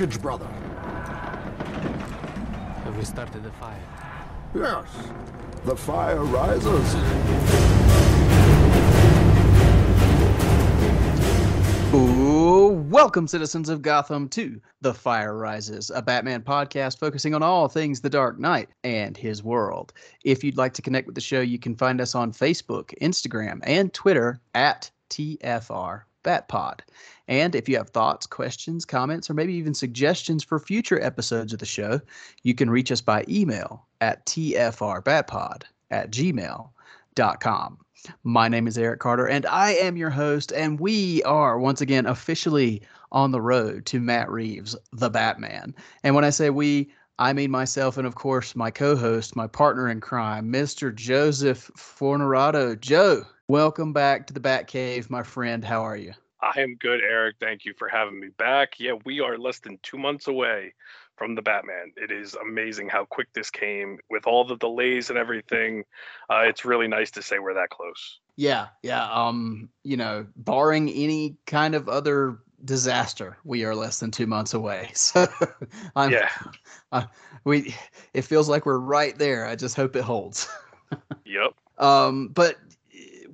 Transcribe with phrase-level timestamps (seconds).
[0.00, 0.46] of us in the wreckage, brother.
[2.84, 3.76] Have we started the fire?
[4.54, 5.12] Yes.
[5.64, 6.94] The fire rises.
[11.92, 17.68] Ooh, welcome, citizens of Gotham, to The Fire Rises, a Batman podcast focusing on all
[17.68, 19.92] things The Dark Knight and his world.
[20.24, 23.58] If you'd like to connect with the show, you can find us on Facebook, Instagram,
[23.64, 26.80] and Twitter at TFR Batpod.
[27.30, 31.60] And if you have thoughts, questions, comments, or maybe even suggestions for future episodes of
[31.60, 32.00] the show,
[32.42, 37.78] you can reach us by email at tfrbatpod at gmail.com.
[38.24, 40.50] My name is Eric Carter, and I am your host.
[40.50, 45.72] And we are once again officially on the road to Matt Reeves, the Batman.
[46.02, 49.46] And when I say we, I mean myself, and of course, my co host, my
[49.46, 50.92] partner in crime, Mr.
[50.92, 52.80] Joseph Fornerado.
[52.80, 55.64] Joe, welcome back to the Batcave, my friend.
[55.64, 56.12] How are you?
[56.42, 57.36] I am good, Eric.
[57.40, 58.78] Thank you for having me back.
[58.78, 60.74] Yeah, we are less than two months away
[61.16, 61.92] from the Batman.
[61.96, 65.84] It is amazing how quick this came with all the delays and everything.
[66.30, 68.20] Uh, it's really nice to say we're that close.
[68.36, 69.04] Yeah, yeah.
[69.12, 74.54] Um, you know, barring any kind of other disaster, we are less than two months
[74.54, 74.90] away.
[74.94, 75.26] So,
[75.94, 76.30] I'm, Yeah.
[76.92, 77.04] uh,
[77.44, 77.74] we.
[78.14, 79.46] It feels like we're right there.
[79.46, 80.48] I just hope it holds.
[81.24, 81.54] Yep.
[81.78, 82.56] Um, but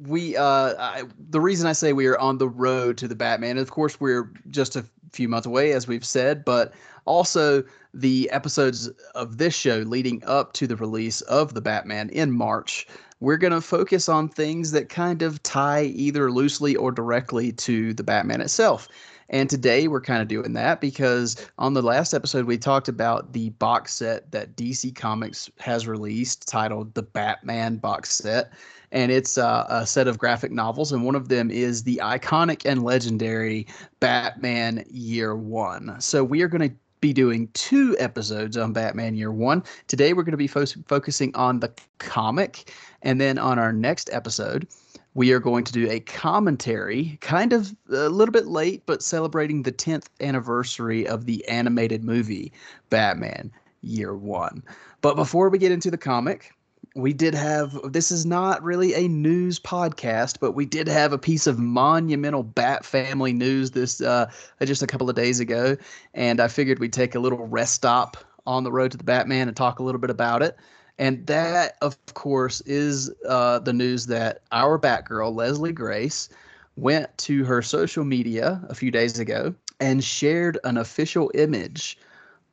[0.01, 3.59] we, uh, I, the reason I say we are on the road to the Batman,
[3.59, 6.75] of course, we're just a few months away, as we've said, but
[7.05, 7.63] also
[7.95, 12.87] the episodes of this show leading up to the release of the Batman in March.
[13.21, 17.95] We're going to focus on things that kind of tie either loosely or directly to
[17.95, 18.89] the Batman itself.
[19.29, 23.33] And today we're kind of doing that because on the last episode we talked about
[23.33, 28.53] the box set that DC Comics has released titled the Batman box set.
[28.97, 32.63] And it's uh, a set of graphic novels, and one of them is the iconic
[32.65, 33.67] and legendary
[34.01, 36.01] Batman Year One.
[36.01, 39.63] So we are going to be doing two episodes on Batman Year One.
[39.87, 44.09] Today we're going to be fo- focusing on the comic, and then on our next
[44.15, 44.67] episode,
[45.13, 49.63] we are going to do a commentary, kind of a little bit late, but celebrating
[49.63, 52.51] the 10th anniversary of the animated movie
[52.89, 53.53] Batman
[53.83, 54.63] Year One.
[55.03, 56.56] But before we get into the comic,
[56.97, 61.19] we did have this is not really a news podcast, but we did have a
[61.19, 64.31] piece of monumental Bat family news this uh,
[64.65, 65.77] just a couple of days ago,
[66.15, 69.47] and I figured we'd take a little rest stop on the road to the Batman
[69.47, 70.57] and talk a little bit about it.
[70.99, 76.31] And that, of course, is uh, the news that our Batgirl, Leslie Grace,
[76.77, 81.99] went to her social media a few days ago and shared an official image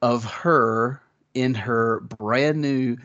[0.02, 1.02] of her
[1.34, 2.98] in her brand new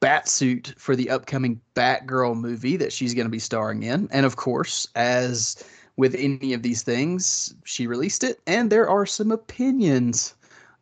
[0.00, 4.08] bat suit for the upcoming Batgirl movie that she's going to be starring in.
[4.10, 5.62] And of course, as
[5.96, 10.34] with any of these things, she released it, and there are some opinions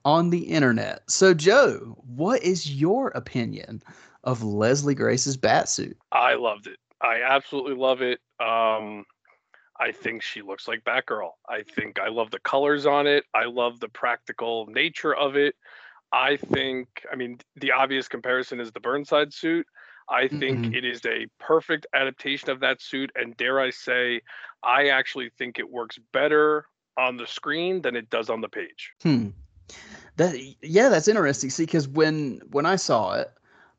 [0.05, 1.03] on the internet.
[1.11, 3.83] So, Joe, what is your opinion
[4.25, 5.97] of Leslie Grace's bat suit?
[6.13, 6.79] I loved it.
[7.01, 8.21] I absolutely love it.
[8.41, 9.05] Um,
[9.81, 11.31] I think she looks like Batgirl.
[11.49, 13.25] I think I love the colors on it.
[13.35, 15.55] I love the practical nature of it.
[16.13, 19.67] I think, I mean, the obvious comparison is the Burnside suit.
[20.11, 20.75] I think Mhm.
[20.75, 23.11] it is a perfect adaptation of that suit.
[23.15, 24.23] And dare I say,
[24.63, 26.67] I actually think it works better
[26.97, 28.93] on the screen than it does on the page.
[29.03, 29.29] Hmm.
[30.17, 31.51] That yeah, that's interesting.
[31.51, 33.31] See, because when when I saw it,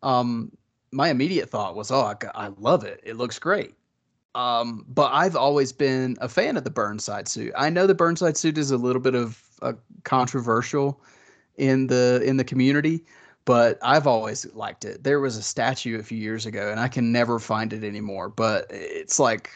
[0.04, 0.52] um,
[0.92, 3.02] my immediate thought was, "Oh, I, I love it.
[3.04, 3.74] It looks great."
[4.36, 7.52] Um, but I've always been a fan of the Burnside suit.
[7.58, 11.02] I know the Burnside suit is a little bit of a controversial
[11.60, 13.04] in the in the community,
[13.46, 15.04] but I've always liked it.
[15.04, 18.30] There was a statue a few years ago, and I can never find it anymore.
[18.30, 19.52] But it's like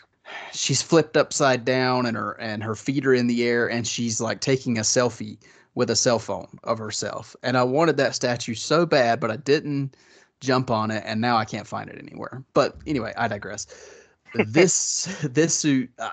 [0.51, 4.21] she's flipped upside down, and her and her feet are in the air, and she's
[4.21, 5.37] like taking a selfie
[5.75, 7.35] with a cell phone of herself.
[7.41, 9.95] And I wanted that statue so bad, but I didn't
[10.39, 12.43] jump on it, and now I can't find it anywhere.
[12.53, 13.67] But anyway, I digress.
[14.47, 16.09] this this suit, uh,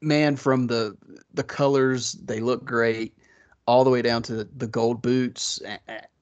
[0.00, 0.96] man, from the
[1.32, 3.16] the colors, they look great,
[3.66, 5.60] all the way down to the gold boots.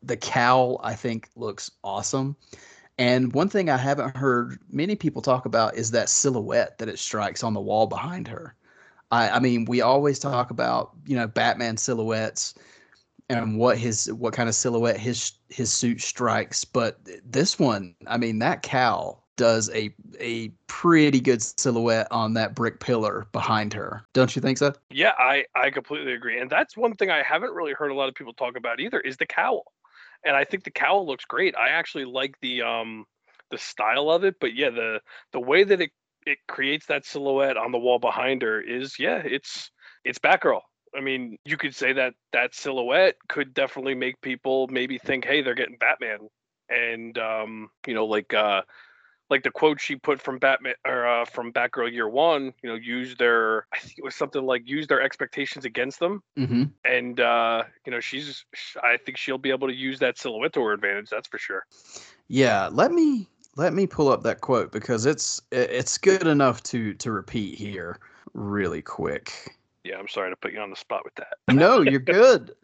[0.03, 2.37] The cowl, I think, looks awesome.
[2.99, 6.99] And one thing I haven't heard many people talk about is that silhouette that it
[6.99, 8.55] strikes on the wall behind her.
[9.11, 12.55] I, I mean, we always talk about you know Batman silhouettes
[13.29, 18.17] and what his what kind of silhouette his his suit strikes, but this one, I
[18.19, 24.05] mean, that cowl does a a pretty good silhouette on that brick pillar behind her.
[24.13, 24.73] Don't you think so?
[24.91, 26.41] Yeah, I I completely agree.
[26.41, 29.01] And that's one thing I haven't really heard a lot of people talk about either
[29.01, 29.65] is the cowl.
[30.25, 31.55] And I think the cowl looks great.
[31.57, 33.05] I actually like the um
[33.51, 35.01] the style of it, but yeah, the
[35.33, 35.91] the way that it
[36.27, 39.71] it creates that silhouette on the wall behind her is yeah, it's
[40.05, 40.61] it's Batgirl.
[40.97, 45.43] I mean, you could say that that silhouette could definitely make people maybe think, hey,
[45.43, 46.29] they're getting Batman,
[46.69, 48.63] and um, you know, like uh,
[49.31, 52.75] like the quote she put from Batman or uh, from Batgirl Year One, you know,
[52.75, 56.65] use their I think it was something like use their expectations against them, Mm-hmm.
[56.85, 58.45] and uh, you know, she's
[58.83, 61.11] I think she'll be able to use that silhouette to her advantage.
[61.11, 61.65] That's for sure.
[62.29, 66.95] Yeah, let me let me pull up that quote because it's it's good enough to
[66.95, 67.99] to repeat here
[68.35, 69.57] really quick.
[69.85, 71.35] Yeah, I'm sorry to put you on the spot with that.
[71.55, 72.55] No, you're good.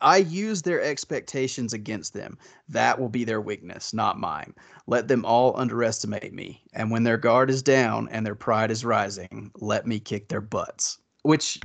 [0.00, 2.36] I use their expectations against them.
[2.68, 4.52] That will be their weakness, not mine.
[4.86, 6.62] Let them all underestimate me.
[6.74, 10.40] And when their guard is down and their pride is rising, let me kick their
[10.40, 10.98] butts.
[11.22, 11.60] Which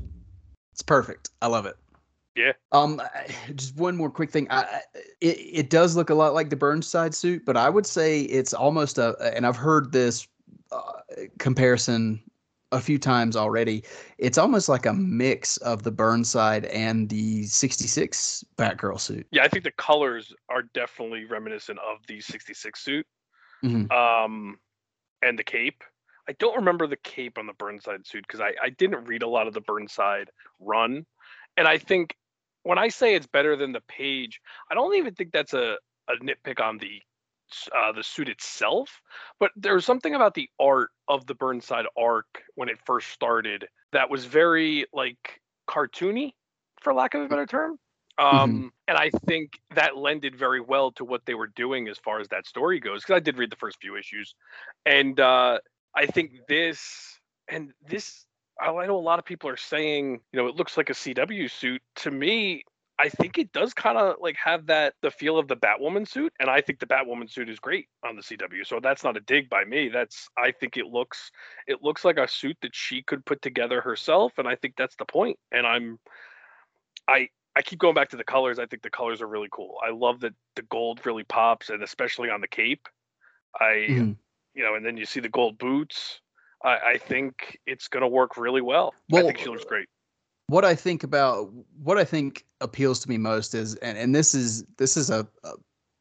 [0.71, 1.31] it's perfect.
[1.41, 1.75] I love it.
[2.35, 2.53] Yeah.
[2.71, 3.01] Um,
[3.55, 4.47] just one more quick thing.
[4.49, 4.81] I,
[5.19, 8.53] it it does look a lot like the Burnside suit, but I would say it's
[8.53, 9.15] almost a.
[9.35, 10.27] And I've heard this
[10.71, 10.93] uh,
[11.39, 12.21] comparison
[12.71, 13.83] a few times already.
[14.17, 19.27] It's almost like a mix of the Burnside and the '66 Batgirl suit.
[19.31, 23.05] Yeah, I think the colors are definitely reminiscent of the 66 suit.
[23.63, 23.91] Mhm.
[23.91, 24.57] Um,
[25.21, 25.83] and the cape.
[26.27, 29.27] I don't remember the cape on the Burnside suit because I, I didn't read a
[29.27, 30.29] lot of the Burnside
[30.59, 31.05] run.
[31.57, 32.15] And I think
[32.63, 34.39] when I say it's better than the page,
[34.69, 35.77] I don't even think that's a,
[36.07, 37.01] a nitpick on the
[37.77, 39.01] uh, the suit itself,
[39.39, 44.09] but there's something about the art of the Burnside arc when it first started that
[44.09, 46.33] was very like cartoony,
[46.81, 47.77] for lack of a better term.
[48.17, 52.19] Um, and I think that lended very well to what they were doing as far
[52.19, 53.01] as that story goes.
[53.01, 54.35] Because I did read the first few issues,
[54.85, 55.59] and uh,
[55.95, 58.25] I think this and this.
[58.59, 60.93] I I know a lot of people are saying, you know, it looks like a
[60.93, 61.81] CW suit.
[61.97, 62.63] To me,
[62.99, 66.33] I think it does kind of like have that the feel of the Batwoman suit,
[66.39, 68.65] and I think the Batwoman suit is great on the CW.
[68.65, 69.89] So that's not a dig by me.
[69.89, 71.31] That's I think it looks
[71.67, 74.95] it looks like a suit that she could put together herself, and I think that's
[74.97, 75.39] the point.
[75.51, 75.99] And I'm
[77.07, 78.59] I I keep going back to the colors.
[78.59, 79.77] I think the colors are really cool.
[79.85, 82.87] I love that the gold really pops, and especially on the cape.
[83.59, 84.17] I Mhm.
[84.53, 86.21] you know, and then you see the gold boots.
[86.63, 88.93] I, I think it's going to work really well.
[89.09, 89.23] well.
[89.23, 89.87] I think she looks great.
[90.51, 91.49] What I think about
[91.81, 95.25] what I think appeals to me most is, and, and this is this is a,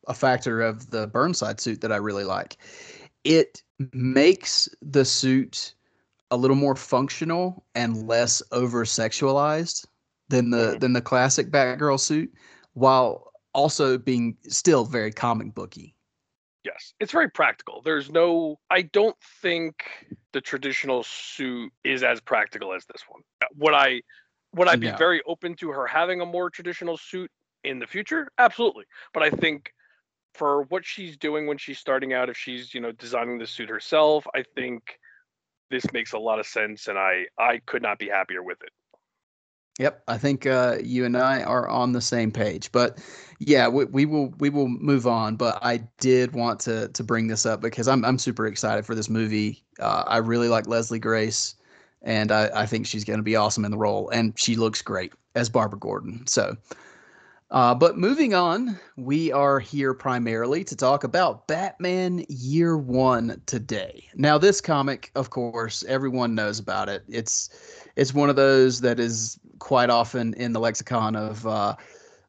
[0.09, 2.57] a factor of the Burnside suit that I really like.
[3.23, 3.63] It
[3.93, 5.75] makes the suit
[6.33, 9.87] a little more functional and less over sexualized
[10.29, 10.81] than the Mhm.
[10.81, 12.33] than the classic Batgirl suit,
[12.73, 15.95] while also being still very comic booky.
[16.65, 17.83] Yes, it's very practical.
[17.83, 19.75] There's no, I don't think
[20.33, 23.23] the traditional suit is as practical as this one.
[23.57, 24.03] Would I,
[24.55, 24.97] would I be No.
[24.97, 27.31] very open to her having a more traditional suit
[27.65, 28.29] in the future?
[28.39, 28.85] Absolutely.
[29.13, 29.73] But I think
[30.35, 33.69] for what she's doing when she's starting out, if she's you know designing the suit
[33.69, 34.99] herself, I think
[35.71, 38.71] this makes a lot of sense, and I I could not be happier with it.
[39.79, 42.71] Yep, I think uh, you and I are on the same page.
[42.71, 42.99] But
[43.39, 45.37] yeah, we, we will we will move on.
[45.37, 48.95] But I did want to to bring this up because I'm I'm super excited for
[48.95, 49.63] this movie.
[49.79, 51.55] Uh, I really like Leslie Grace,
[52.03, 54.83] and I, I think she's going to be awesome in the role, and she looks
[54.83, 56.27] great as Barbara Gordon.
[56.27, 56.57] So,
[57.51, 64.05] uh, but moving on, we are here primarily to talk about Batman Year One today.
[64.15, 67.03] Now, this comic, of course, everyone knows about it.
[67.09, 67.51] It's
[67.97, 71.75] it's one of those that is quite often in the lexicon of uh,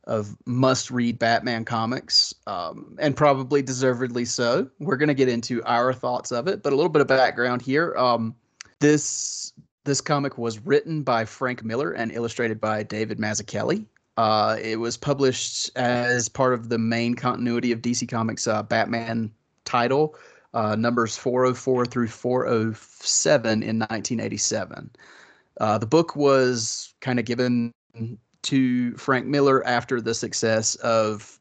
[0.05, 4.69] of must read Batman comics, um, and probably deservedly so.
[4.79, 7.61] We're going to get into our thoughts of it, but a little bit of background
[7.61, 7.95] here.
[7.95, 8.35] Um,
[8.81, 9.53] this
[9.85, 13.85] this comic was written by Frank Miller and illustrated by David Mazzucchelli.
[14.17, 19.31] Uh, it was published as part of the main continuity of DC Comics uh, Batman
[19.65, 20.15] title,
[20.53, 24.91] uh, numbers 404 through 407 in 1987.
[25.59, 27.71] Uh, the book was kind of given
[28.43, 31.39] to Frank Miller after the success of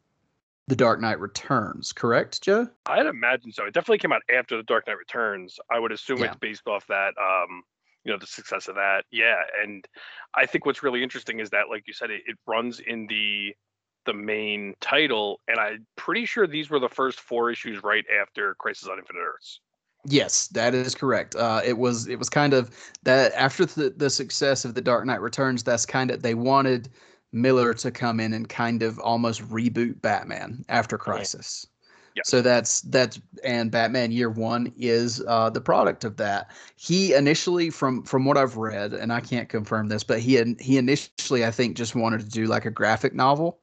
[0.71, 2.65] The Dark Knight Returns, correct, Joe?
[2.85, 3.65] I'd imagine so.
[3.65, 5.59] It definitely came out after The Dark Knight Returns.
[5.69, 6.27] I would assume Yeah.
[6.27, 7.63] it's based off that, um,
[8.05, 9.03] you know, the success of that.
[9.11, 9.85] Yeah, and
[10.33, 13.53] I think what's really interesting is that, like you said, it, it runs in the
[14.05, 18.55] the main title, and I'm pretty sure these were the first four issues right after
[18.55, 19.59] Crisis on Infinite Earths.
[20.05, 21.35] Yes, that is correct.
[21.35, 22.73] Uh, it was it was kind of
[23.03, 26.87] that after the, the success of The Dark Knight Returns, that's kind of they wanted
[27.31, 31.65] Miller to come in and kind of almost reboot Batman after Crisis.
[32.15, 32.23] Yeah.
[32.25, 36.51] So that's that's and Batman Year One is uh, the product of that.
[36.75, 40.77] He initially, from from what I've read, and I can't confirm this, but he he
[40.77, 43.59] initially I think just wanted to do like a graphic novel,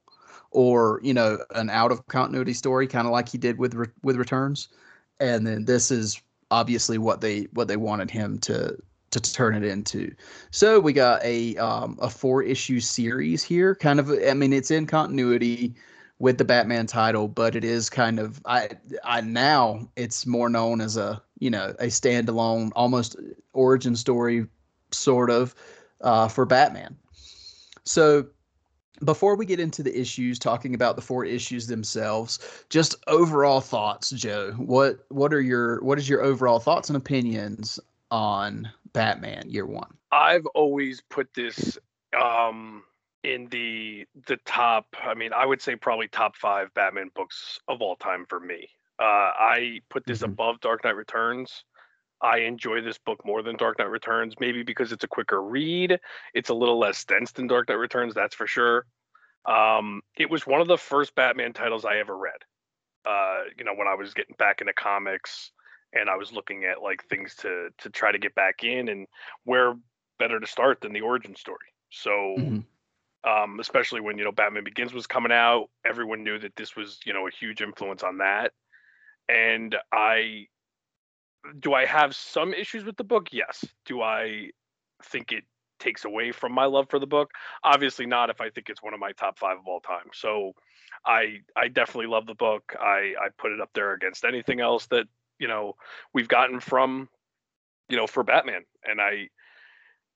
[0.51, 4.17] or you know an out of continuity story, kind of like he did with with
[4.17, 4.69] Returns,
[5.21, 6.21] and then this is
[6.51, 8.79] obviously what they what they wanted him to
[9.21, 10.15] to turn it into.
[10.51, 13.75] So we got a um, a four issue series here.
[13.75, 15.75] Kind of, I mean, it's in continuity
[16.19, 18.71] with the Batman title, but it is kind of I
[19.05, 23.17] I now it's more known as a you know a standalone, almost
[23.53, 24.47] origin story,
[24.91, 25.55] sort of,
[26.01, 26.97] uh, for Batman.
[27.85, 28.27] So
[29.05, 34.11] before we get into the issues talking about the four issues themselves just overall thoughts
[34.11, 37.79] joe what what are your what is your overall thoughts and opinions
[38.11, 41.79] on batman year one I've always put this
[42.19, 42.83] um
[43.25, 47.83] in the the top I mean I would say probably top 5 Batman books of
[47.83, 48.69] all time for me.
[48.99, 49.05] Uh
[49.37, 50.33] I put this Mhm.
[50.33, 51.65] above Dark Knight Returns.
[52.23, 56.01] I enjoy this book more than Dark Knight Returns maybe because it's a quicker read.
[56.33, 58.87] It's a little less dense than Dark Knight Returns, that's for sure.
[59.47, 62.41] Um it was one of the first Batman titles I ever read.
[63.05, 65.53] Uh you know when I was getting back into comics
[65.93, 69.07] and I was looking at like things to to try to get back in and
[69.45, 69.75] where
[70.19, 71.73] better to start than the origin story.
[71.91, 72.65] So Mhm.
[73.25, 75.69] um, especially when you know Batman Begins was coming out.
[75.85, 78.53] Everyone knew that this was you know a huge influence on that.
[79.29, 80.47] And I
[81.61, 83.29] do I have some issues with the book?
[83.33, 83.65] Yes.
[83.87, 84.51] Do I
[85.05, 85.45] think it
[85.79, 87.31] takes away from my love for the book?
[87.65, 88.31] Obviously not.
[88.31, 90.09] If I think it's one of my top five of all time.
[90.13, 90.53] So
[91.07, 92.75] I I definitely love the book.
[92.79, 95.07] I I put it up there against anything else that
[95.39, 95.75] you know
[96.13, 97.09] we've gotten from
[97.89, 98.63] you know for Batman.
[98.85, 99.29] And I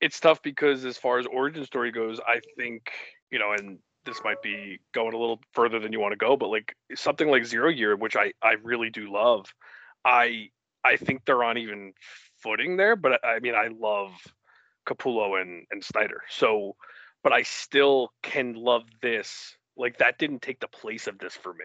[0.00, 2.90] it's tough because as far as origin story goes, I think
[3.30, 6.36] you know, and this might be going a little further than you want to go,
[6.36, 9.46] but like something like Zero Year, which I I really do love,
[10.04, 10.50] I
[10.84, 11.92] I think they're on even
[12.42, 12.96] footing there.
[12.96, 14.12] But I, I mean, I love
[14.86, 16.76] Capullo and and Snyder, so
[17.22, 19.56] but I still can love this.
[19.76, 21.64] Like that didn't take the place of this for me,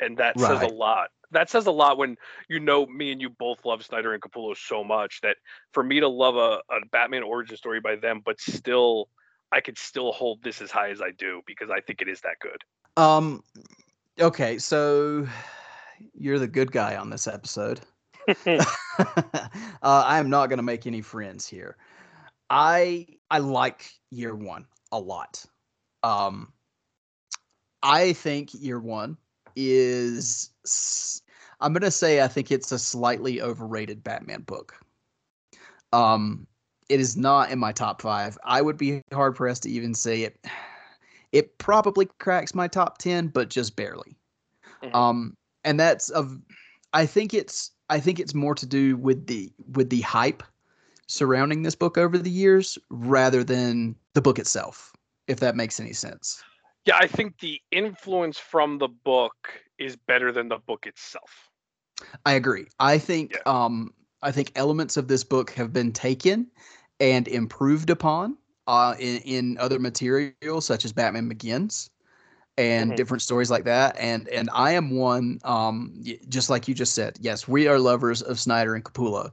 [0.00, 1.08] and that says a lot.
[1.30, 2.16] That says a lot when
[2.48, 5.36] you know me and you both love Snyder and Capullo so much that
[5.72, 9.08] for me to love a, a Batman origin story by them, but still
[9.52, 12.20] I could still hold this as high as I do because I think it is
[12.22, 12.62] that good.
[12.96, 13.42] um
[14.20, 15.26] okay so
[16.14, 17.80] you're the good guy on this episode
[18.48, 18.58] uh,
[19.82, 21.76] I am not going to make any friends here.
[22.50, 25.44] I I like year one a lot.
[26.02, 26.52] Um,
[27.82, 29.16] I think year one
[29.58, 30.50] is.
[31.60, 34.74] I'm going to say I think it's a slightly overrated Batman book.
[35.92, 36.46] Um,
[36.88, 38.38] it is not in my top five.
[38.44, 40.38] I would be hard pressed to even say it.
[41.32, 44.16] It probably cracks my top ten, but just barely.
[44.82, 44.94] Mhm.
[44.94, 46.40] Um, and that's of.
[46.94, 47.72] I think it's.
[47.90, 50.42] I think it's more to do with the with the hype
[51.06, 54.92] surrounding this book over the years, rather than the book itself.
[55.26, 56.42] If that makes any sense.
[56.88, 59.34] Yeah, I think the influence from the book
[59.78, 61.50] is better than the book itself.
[62.24, 62.66] I agree.
[62.80, 63.42] I think Yeah.
[63.44, 63.92] um
[64.22, 66.50] I think elements of this book have been taken
[66.98, 71.90] and improved upon uh in, in other materials such as Batman Begins
[72.56, 72.96] and Mhm.
[72.96, 77.18] different stories like that and and I am one um just like you just said.
[77.20, 79.30] Yes, we are lovers of Snyder and Capullo.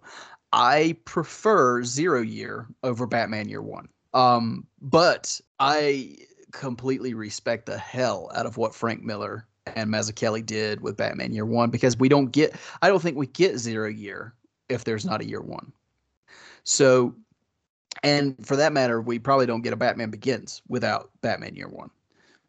[0.51, 3.87] I prefer Zero Year over Batman Year 1.
[4.13, 6.17] Um but I
[6.59, 9.45] completely respect the hell out of what Frank Miller
[9.75, 12.55] and Mazzucchelli did with Batman Year One because we don't get.
[12.81, 14.33] I don't think we get zero year
[14.69, 15.71] if there's not a year one.
[16.63, 17.13] So,
[18.03, 21.89] and for that matter, we probably don't get a Batman Begins without Batman Year One.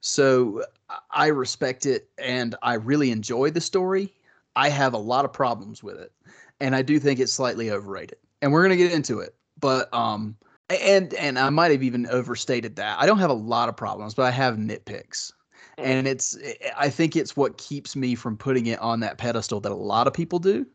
[0.00, 0.64] So
[1.10, 4.14] I- respect it and I really enjoy the story.
[4.54, 6.12] I have a lot of problems with it,
[6.60, 8.18] and I do think it's slightly overrated.
[8.40, 10.36] And we're gonna get into it, but um,
[10.70, 12.98] and and I might have even overstated that.
[12.98, 15.32] I don't have a lot of problems, but I have nitpicks.
[15.78, 15.84] Mm.
[15.84, 19.18] And it's eh, eh, i think it's what keeps me from putting it on that
[19.18, 20.66] pedestal that a lot of people do.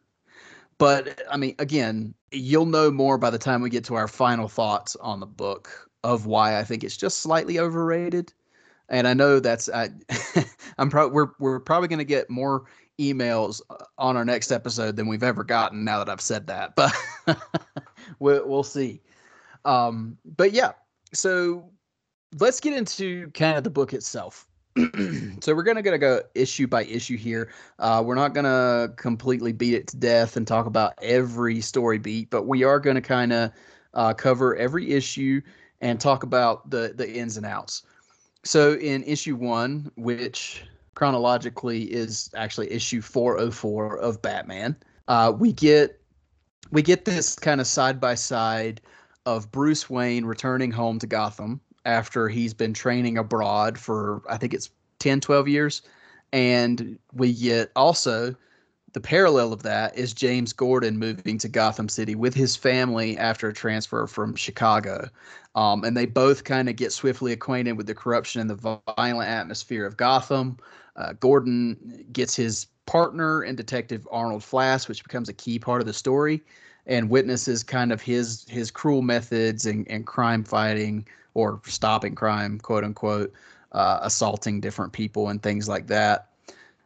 [0.78, 4.48] But i mean again you'll know more by the time we get to our final
[4.48, 8.34] thoughts on the book of why i think it's just slightly overrated.
[8.90, 9.90] And i know that's i
[10.78, 12.64] i'm probably we're, we're probably going to get more
[13.00, 16.76] emails uh, on our next episode than we've ever gotten now that i've said that
[16.76, 16.94] but
[18.20, 19.02] we'll, we'll see
[19.66, 20.72] um but yeah
[21.14, 21.70] so
[22.40, 24.48] let's get into kind of the book itself
[25.42, 27.52] so we're gonna gonna go issue by issue here.
[27.78, 32.30] Uh, we're not gonna completely beat it to death and talk about every story beat,
[32.30, 33.52] but we are gonna kind of
[33.94, 35.42] uh, cover every issue
[35.82, 37.84] and talk about the the ins and outs.
[38.46, 40.64] So in issue one, which
[40.96, 44.76] chronologically is actually issue 404 of Batman.
[45.08, 46.00] Uh, we get
[46.72, 48.80] we get this kind of side by side
[49.26, 54.54] of Bruce Wayne returning home to Gotham after he's been training abroad for I think
[54.54, 55.82] it's 10 12 years
[56.32, 58.36] and we get also
[58.94, 63.48] the parallel of that is James Gordon moving to Gotham City with his family after
[63.48, 65.08] a transfer from Chicago.
[65.56, 69.30] Um, and they both kind of get swiftly acquainted with the corruption and the violent
[69.30, 70.58] atmosphere of Gotham.
[70.98, 75.88] Uh, Gordon gets his partner in Detective Arnold Flass, which becomes a key part of
[75.88, 76.44] the story,
[76.88, 82.60] and witnesses kind of his his cruel methods and, and crime fighting or stopping crime,
[82.60, 83.34] quote unquote,
[83.72, 86.28] uh, assaulting different people and things like that.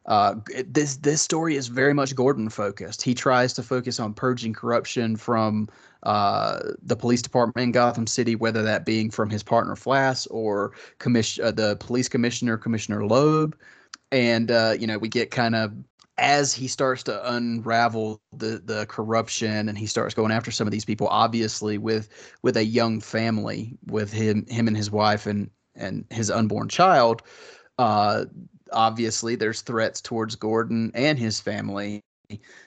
[0.06, 0.36] Uh,
[0.68, 3.02] this this story is very much Gordon focused.
[3.02, 5.68] He tries to focus on purging corruption from
[6.04, 10.74] uh, the police department in Gotham City, whether that being from his partner Flass or
[11.00, 13.58] commission uh, the police commissioner Commissioner Loeb,
[14.12, 15.74] and uh, you know we get kind of
[16.18, 20.72] as he starts to unravel the the corruption and he starts going after some of
[20.72, 22.10] these people obviously with
[22.42, 27.22] with a young family with him him and his wife and and his unborn child
[27.80, 28.24] uh
[28.72, 32.02] obviously there's threats towards Gordon and his family.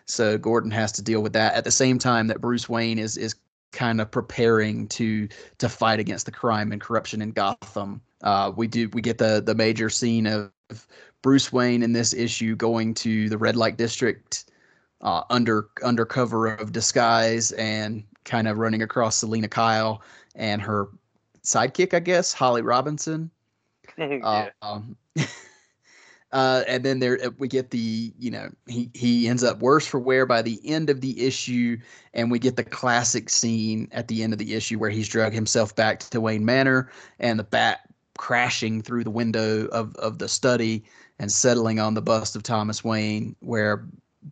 [0.07, 3.17] So Gordon has to deal with that at the same time that Bruce Wayne is
[3.17, 3.35] is
[3.73, 5.29] kind of preparing to
[5.59, 8.01] to fight against the crime and corruption in Gotham.
[8.23, 10.51] Uh, we do we get the the major scene of
[11.23, 14.51] Bruce Wayne in this issue going to the red light district
[15.01, 20.03] uh, under under cover of disguise and kind of running across Selina Kyle
[20.35, 20.89] and her
[21.43, 23.31] sidekick, I guess, Holly Robinson.
[23.99, 24.51] yeah.
[24.63, 24.97] Uh, um,
[26.31, 29.99] Uh, and then there we get the you know he he ends up worse for
[29.99, 31.79] wear by the end of the issue,
[32.13, 35.33] and we get the classic scene at the end of the issue where he's drug
[35.33, 37.81] himself back to Wayne Manor, and the bat
[38.19, 40.85] crashing through the window of of the study
[41.19, 43.87] and settling on the bust of Thomas Wayne, where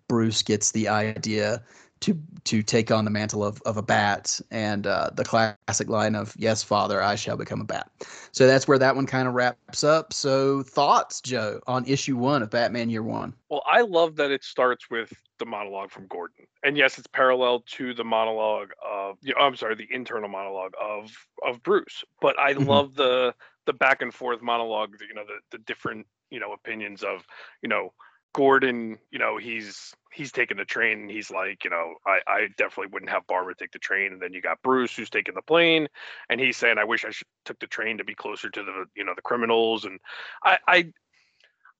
[0.08, 1.62] Bruce gets the idea
[2.00, 6.14] to to take on the mantle of, of a bat and uh, the classic line
[6.14, 7.90] of yes father i shall become a bat
[8.32, 12.42] so that's where that one kind of wraps up so thoughts joe on issue one
[12.42, 16.46] of batman year one Well, I love that it starts with the monologue from Gordon,
[16.64, 19.18] and yes, it's parallel to the monologue of.
[19.22, 21.10] You know, I'm sorry, the internal monologue of
[21.46, 22.04] of Bruce.
[22.20, 22.66] But I Mhm.
[22.66, 23.34] love the
[23.66, 24.96] the back and forth monologue.
[25.00, 27.24] You know, the the different you know opinions of
[27.62, 27.92] you know
[28.32, 28.98] Gordon.
[29.10, 32.92] You know, he's he's taking the train, and he's like, you know, I I definitely
[32.92, 35.88] wouldn't have Barbara take the train, and then you got Bruce who's taking the plane,
[36.28, 38.84] and he's saying, I wish I should took the train to be closer to the
[38.94, 39.98] you know the criminals, and
[40.44, 40.92] I I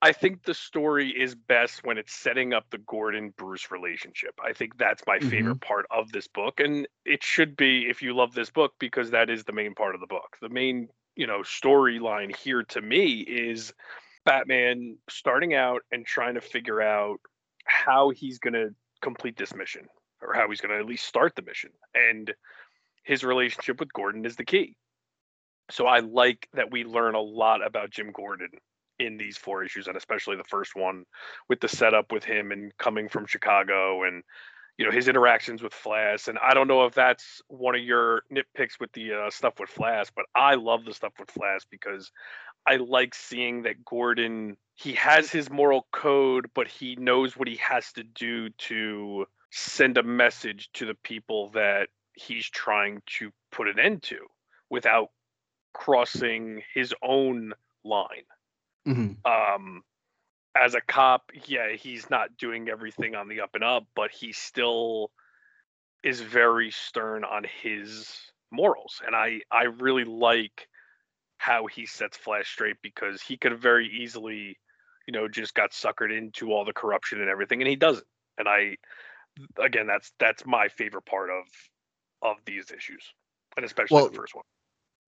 [0.02, 4.35] I think the story is best when it's setting up the Gordon Bruce relationship.
[4.44, 5.28] I think that's my mm-hmm.
[5.28, 6.61] favorite part of this book.
[6.61, 9.94] And it should be if you love this book because that is the main part
[9.94, 10.37] of the book.
[10.40, 13.72] The main, you know, storyline here to me is
[14.27, 17.19] Batman starting out and trying to figure out
[17.65, 19.87] how he's going to complete this mission
[20.21, 21.71] or how he's going to at least start the mission.
[21.95, 22.35] And
[23.05, 24.77] his relationship with Gordon is the key.
[25.71, 28.51] So I like that we learn a lot about Jim Gordon
[28.99, 31.05] in these four issues and especially the first one
[31.49, 34.23] with the setup with him and coming from Chicago and
[34.79, 38.23] you know his interactions with Flash and I don't know if that's one of your
[38.33, 42.11] nitpicks with the uh, stuff with Flash but I love the stuff with Flash because
[42.66, 47.57] I like seeing that Gordon he has his moral code but he knows what he
[47.57, 53.68] has to do to send a message to the people that he's trying to put
[53.68, 54.18] an end to
[54.68, 55.09] without
[55.72, 57.52] crossing his own
[57.85, 58.24] line.
[58.85, 59.83] Hmm um
[60.57, 64.33] as a cop yeah he's not doing everything on the up and up but he
[64.33, 65.11] still
[66.02, 69.00] is very stern on his morals.
[69.07, 70.68] And i i really like
[71.38, 74.57] how he sets flash straight because he could have very easily
[75.07, 78.07] you know just got suckered into all the corruption and everything and he doesn't
[78.38, 78.77] and i
[79.62, 81.44] again that's that's my favorite part of
[82.22, 83.12] of these issues
[83.57, 84.44] and especially Well, the first one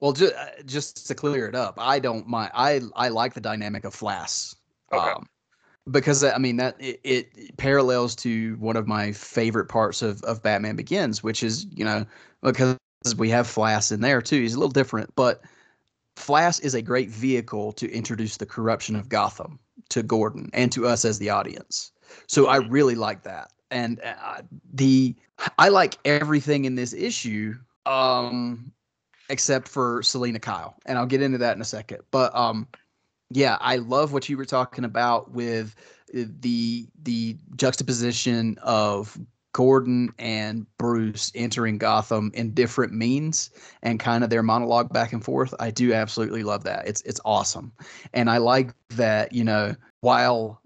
[0.01, 0.35] well just
[0.67, 4.55] just to clear it up i don't mind i i like the dynamic of Flass
[4.93, 5.11] Okay.
[5.11, 5.27] um,
[5.91, 10.43] because I mean that it, it parallels to one of my favorite parts of of
[10.43, 12.05] Batman Begins, which is you know
[12.43, 12.77] because
[13.17, 14.41] we have Flass in there too.
[14.41, 15.43] He's a little different, but
[16.19, 19.59] Flass is a great vehicle to introduce the corruption of Gotham
[19.91, 21.93] to Gordon and to us as the audience.
[22.27, 25.15] So I really like that, and uh, the
[25.59, 27.55] I like everything in this issue,
[27.87, 28.73] um,
[29.31, 32.01] except for Selina Kyle, and I'll get into that in a second.
[32.11, 32.67] But um,
[33.31, 35.75] yeah, I love what you were talking about with
[36.17, 39.19] uh, the the juxtaposition of
[39.59, 43.51] Gordon and Bruce entering Gotham in different means
[43.83, 45.53] and kind of their monologue back and forth.
[45.59, 46.87] I do absolutely love that.
[46.87, 47.73] It's it's awesome.
[48.15, 50.63] And I like that, you know, while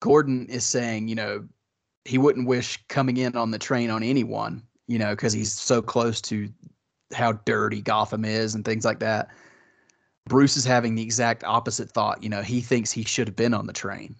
[0.00, 1.48] Gordon is saying, you know,
[2.04, 5.80] he wouldn't wish coming in on the train on anyone, you know, because he's so
[5.80, 6.50] close to
[7.14, 9.30] how dirty Gotham is and things like that.
[10.26, 12.22] Bruce is having the exact opposite thought.
[12.22, 14.16] You know, he thinks he should have been on the train.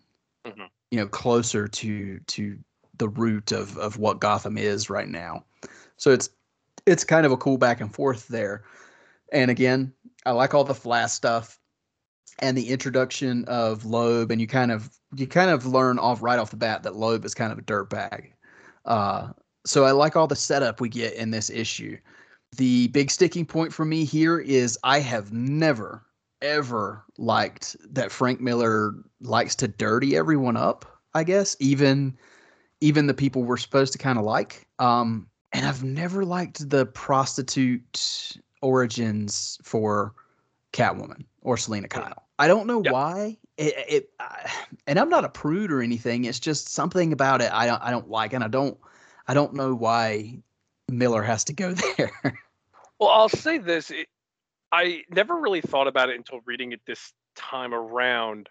[0.47, 0.65] Mm-hmm.
[0.93, 2.59] You know, closer to to
[2.99, 5.45] the root of of what Gotham is right now.
[5.97, 6.31] So it's
[6.87, 8.65] it's kind of a cool back and forth there.
[9.33, 9.93] And again,
[10.25, 11.59] I like all the Flass stuff
[12.39, 16.39] and the introduction of Loeb, and you kind of you kind of learn off right
[16.39, 18.33] off the bat that Loeb is kind of a dirtbag.
[18.85, 19.29] Uh,
[19.67, 21.97] so I like all the setup we get in this issue.
[22.57, 26.05] The big sticking point for me here is I have never
[26.41, 30.87] ever liked that Frank Miller likes to dirty everyone up.
[31.15, 32.17] I guess even
[32.81, 34.67] even the people we're supposed to kind of like.
[34.79, 40.15] Um, and I've never liked the prostitute origins for
[40.73, 42.29] Catwoman or Selina Kyle.
[42.39, 42.93] I don't know yep.
[42.93, 43.37] why.
[43.57, 44.51] It, it I,
[44.87, 46.25] and I'm not a prude or anything.
[46.25, 48.79] It's just something about it I don't I don't like, and I don't
[49.27, 50.39] I don't know why
[50.89, 52.41] Miller has to go there.
[53.01, 54.07] well, I'll say this: it,
[54.71, 58.49] I never really thought about it until reading it this time around.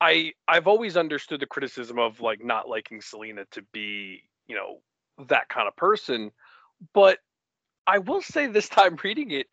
[0.00, 4.80] I I've always understood the criticism of like not liking Selina to be you know
[5.28, 6.30] that kind of person,
[6.92, 7.18] but
[7.86, 9.46] I will say this time reading it,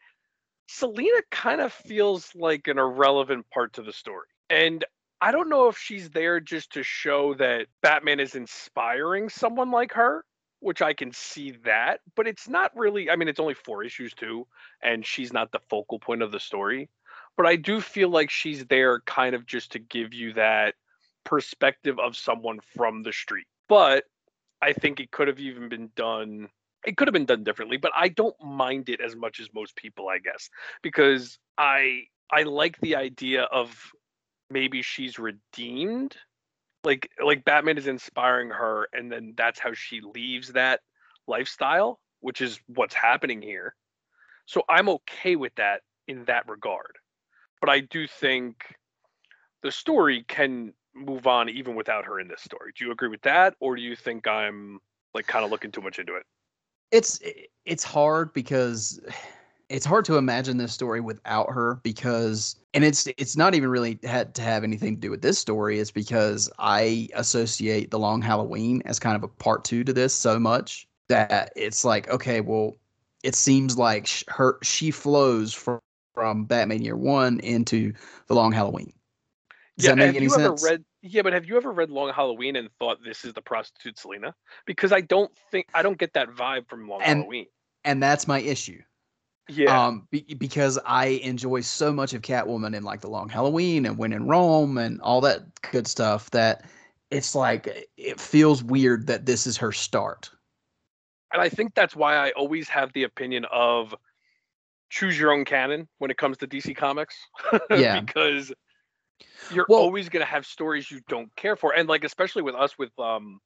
[0.68, 4.28] Selina kind of feels like an irrelevant part to the story.
[4.50, 4.84] And
[5.22, 9.94] I don't know if she's there just to show that Batman is inspiring someone like
[9.94, 10.26] her,
[10.60, 14.14] which I can see that, but it's not really, I mean, it's only four issues
[14.14, 14.48] too,
[14.82, 16.90] and she's not the focal point of the story.
[17.36, 20.76] But I do feel like she's there kind of just to give you that
[21.24, 23.48] perspective of someone from the street.
[23.68, 24.04] But
[24.62, 26.50] I think it could have even been done
[26.86, 29.76] it could have been done differently, but I don't mind it as much as most
[29.76, 30.50] people, I guess,
[30.82, 33.76] because I I like the idea of
[34.50, 36.16] maybe she's redeemed.
[36.84, 40.82] Like like Batman is inspiring her and then that's how she leaves that
[41.28, 43.76] lifestyle, which is what's happening here.
[44.46, 46.98] So I'm okay with that in that regard.
[47.64, 48.76] But I do think
[49.62, 52.74] the story can move on even without her in this story.
[52.78, 54.82] Do you agree with that or do you think I'm
[55.14, 56.24] like kind of looking too much into it?
[56.94, 57.20] it's
[57.66, 59.02] it's hard because
[59.68, 63.98] it's hard to imagine this story without her because and it's it's not even really
[64.04, 68.22] had to have anything to do with this story it's because i associate the long
[68.22, 72.42] halloween as kind of a part two to this so much that it's like okay
[72.42, 72.78] well
[73.24, 75.80] it seems like her she flows from
[76.14, 77.94] from batman year one into
[78.28, 78.94] the long halloween
[79.78, 80.64] does yeah, that make any sense?
[80.64, 84.00] read yeah, but have you ever read Long Halloween and thought this is the prostitute
[84.00, 84.34] Selina?
[84.66, 87.48] Because I don't think I don't get that vibe from Long and, Halloween.
[87.84, 88.82] And that's my issue.
[89.50, 89.86] Yeah.
[89.88, 93.98] Um, be, because I enjoy so much of Catwoman and like the Long Halloween and
[93.98, 96.64] When in Rome and all that good stuff that
[97.12, 100.32] it's like it feels weird that this is her start.
[101.34, 103.94] And I think that's why I always have the opinion of
[104.94, 107.16] choose your own canon when it comes to DC Comics.
[107.72, 108.00] yeah.
[108.00, 108.54] because
[109.52, 112.56] you're well, always going to have stories you don't care for and like especially with
[112.56, 113.40] us with um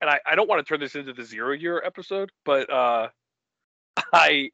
[0.00, 3.08] and I, I don't want to turn this into the zero year episode but uh
[4.12, 4.50] i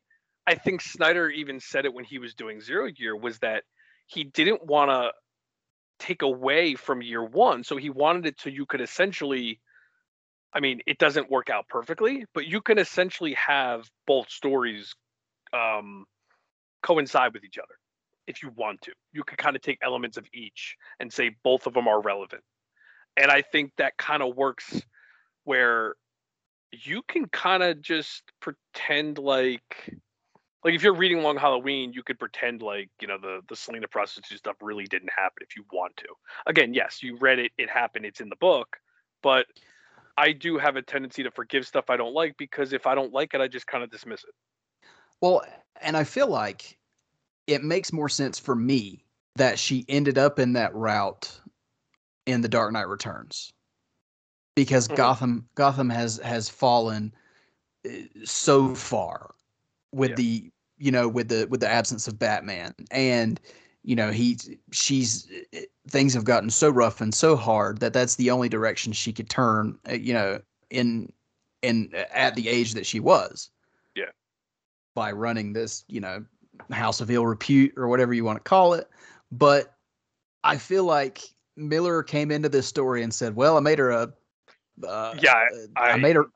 [0.46, 3.64] i think snyder even said it when he was doing zero year was that
[4.06, 5.12] he didn't want to
[5.98, 9.60] take away from year one so he wanted it so you could essentially
[10.54, 14.94] i mean it doesn't work out perfectly but you can essentially have both stories
[15.52, 16.04] um
[16.82, 17.74] coincide with each other
[18.26, 18.92] if you want to.
[19.12, 22.42] You could kind of take elements of each and say both of them are relevant.
[23.16, 24.80] And I think that kind of works
[25.44, 25.94] where
[26.70, 29.94] you can kind of just pretend like
[30.64, 33.88] like if you're reading Long Halloween, you could pretend like, you know, the the Selina
[33.88, 36.06] prostitute stuff really didn't happen if you want to.
[36.46, 38.76] Again, yes, you read it, it happened, it's in the book,
[39.22, 39.46] but
[40.16, 43.12] I do have a tendency to forgive stuff I don't like because if I don't
[43.12, 44.34] like it, I just kind of dismiss it.
[45.22, 45.42] Well,
[45.80, 46.76] and I feel like
[47.46, 49.04] it makes more sense for me
[49.36, 51.40] that she ended up in that route
[52.26, 53.52] in the Dark Knight Returns
[54.54, 54.96] because mm-hmm.
[54.96, 57.14] Gotham Gotham has has fallen
[57.86, 59.34] eh, so far
[59.92, 60.16] with yeah.
[60.16, 63.40] the you know with the with the absence of Batman and
[63.82, 64.38] you know he
[64.72, 68.92] she's eh, things have gotten so rough and so hard that that's the only direction
[68.92, 71.12] she could turn eh, you know in
[71.62, 73.50] in at the age that she was
[74.94, 76.24] by running this you know
[76.70, 78.88] House of Ill Repute or whatever you want to call it.
[79.30, 79.74] But
[80.44, 81.22] I feel like
[81.56, 84.12] Miller came into this story and said, "Well, I made her a
[84.86, 85.44] uh, yeah,
[85.76, 86.26] I, I, made her."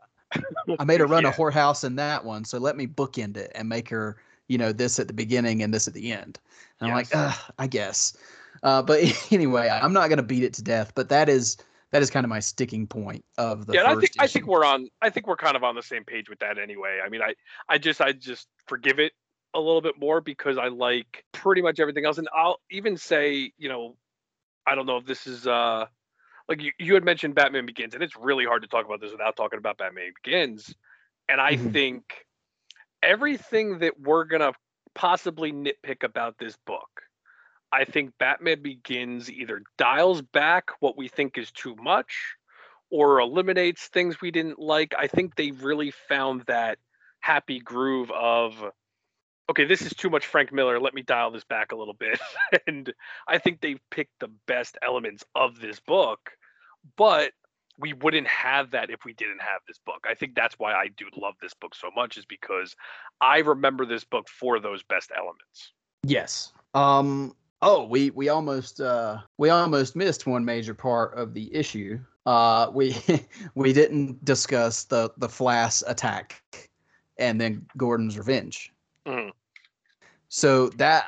[0.79, 1.31] I made her run Yeah.
[1.31, 4.17] a whorehouse in that one, so let me bookend it and make her,
[4.49, 6.39] you know, this at the beginning and this at the end.
[6.81, 7.15] And I'm like,
[7.59, 8.17] I guess.
[8.63, 9.01] Uh, but
[9.33, 11.57] anyway, I'm not gonna beat it to death, but that is
[11.93, 14.65] that is kind of my sticking point of the yeah, I think I think we're
[14.65, 14.89] on.
[15.03, 17.01] I think we're kind of on the same page with that anyway.
[17.05, 17.35] I mean, I
[17.69, 19.13] I just I just forgive it
[19.55, 23.53] a little bit more because I like pretty much everything else, and I'll even say,
[23.57, 23.97] you know,
[24.67, 25.87] I don't know if this is uh
[26.49, 29.13] like you, you had mentioned Batman Begins, and it's really hard to talk about this
[29.13, 30.75] without talking about Batman Begins,
[31.29, 31.73] and I Mhm.
[31.73, 32.27] think
[33.03, 34.53] everything that we're gonna
[34.95, 36.89] possibly nitpick about this book.
[37.73, 42.37] I think Batman Begins either dials back what we think is too much
[42.91, 44.95] or eliminates things we didn't like.
[44.99, 46.79] I think they really found that
[47.21, 48.65] happy groove of
[49.49, 50.81] okay, this is too much Frank Miller.
[50.81, 52.21] Let me dial this back a little bit.
[52.67, 52.93] and
[53.29, 56.33] I think they've picked the best elements of this book,
[56.97, 57.33] but
[57.79, 60.05] we wouldn't have that if we didn't have this book.
[60.09, 62.75] I think that's why I do love this book so much is because
[63.21, 65.73] I remember this book for those best elements.
[66.03, 66.53] Yes.
[66.75, 67.35] Um.
[67.69, 71.99] Oh, we we almost uh we almost missed one major part of the issue.
[72.25, 72.97] Uh, we
[73.57, 76.41] we didn't discuss the the Flass attack,
[77.19, 78.73] and then Gordon's revenge.
[79.05, 79.33] Mhm.
[80.29, 81.07] So that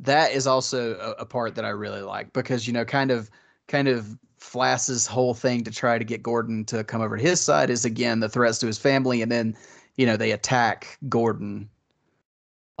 [0.00, 3.30] that is also a, a part that I really like because you know, kind of
[3.66, 7.40] kind of Flass's whole thing to try to get Gordon to come over to his
[7.40, 9.56] side is again the threats to his family, and then
[9.96, 11.70] you know they attack Gordon.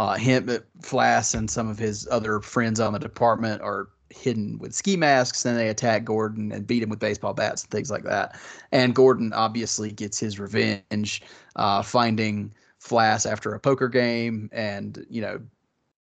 [0.02, 0.48] Uh, him,
[0.80, 5.44] Flass, and some of his other friends on the department are hidden with ski masks.
[5.44, 8.36] Then they attack Gordon and beat him with baseball bats and things like that.
[8.72, 11.22] And Gordon obviously gets his revenge,
[11.54, 15.40] uh, finding Flass after a poker game and you know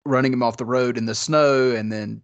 [0.05, 2.21] running him off the road in the snow, and then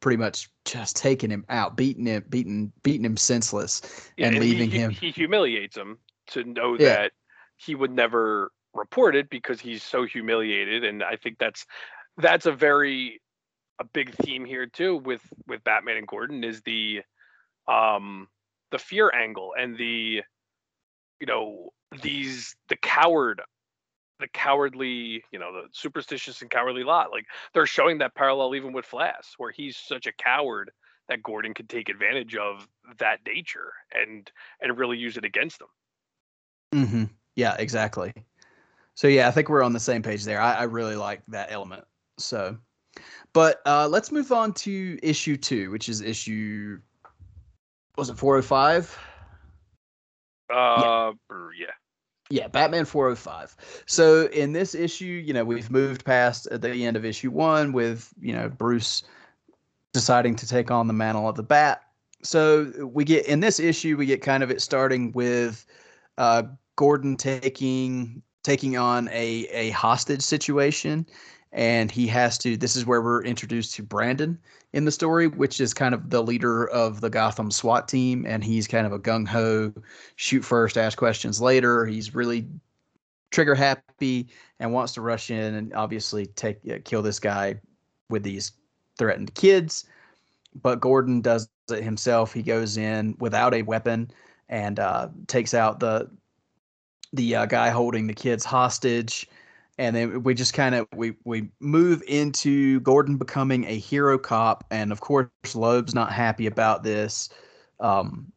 [0.00, 3.82] pretty much just taking him out, beating him, beating beating him senseless,
[4.16, 4.90] Yeah, and he- leaving he, him.
[4.90, 5.98] He humiliates him
[6.28, 6.94] to know Yeah.
[6.94, 7.12] that
[7.58, 11.66] he would never report it because he's so humiliated, and I think that's
[12.16, 13.20] that's a very
[13.78, 17.02] a big theme here too with with Batman and Gordon is the
[17.66, 18.28] um
[18.70, 20.22] the fear angle and the
[21.20, 21.70] you know
[22.02, 23.40] these the coward
[24.20, 28.72] the cowardly you know the superstitious and cowardly lot like they're showing that parallel even
[28.72, 30.70] with flash where he's such a coward
[31.08, 35.60] that Gordon could take advantage of that nature and and really use it against
[36.72, 36.86] him.
[36.86, 38.12] hmm Yeah, exactly.
[38.98, 40.40] So yeah, I think we're on the same page there.
[40.40, 41.84] I, I really like that element.
[42.18, 42.56] So,
[43.32, 46.80] but uh, let's move on to issue two, which is issue.
[47.96, 48.98] Was it four hundred five?
[50.52, 51.12] Uh,
[51.56, 51.66] yeah.
[52.28, 53.84] Yeah, Batman 405.
[53.86, 57.70] So in this issue, you know, we've moved past at the end of issue one
[57.70, 59.04] with, you know, Bruce
[59.92, 61.82] deciding to take on the mantle of the bat.
[62.24, 65.64] So we get in this issue, we get kind of it starting with
[66.18, 66.42] uh,
[66.74, 71.06] Gordon taking taking on a a hostage situation,
[71.52, 72.56] and he has to.
[72.56, 74.38] This is where we're introduced to Branden
[74.72, 78.44] in the story, which is kind of the leader of the Gotham SWAT team, and
[78.44, 79.72] he's kind of a gung ho
[80.16, 81.86] shoot first, ask questions later.
[81.86, 82.46] He's really
[83.30, 87.60] trigger happy and wants to rush in and obviously take uh, kill this guy
[88.10, 88.52] with these
[88.98, 89.84] threatened kids.
[90.62, 92.32] But Gordon does it himself.
[92.32, 94.10] He goes in without a weapon
[94.48, 96.10] and uh, takes out the
[97.12, 99.26] the uh, guy holding the kids hostage.
[99.78, 104.64] And then we just kind of we we move into Gordon becoming a hero cop,
[104.72, 107.28] and of course Loeb's not happy about this.
[107.78, 108.32] Um,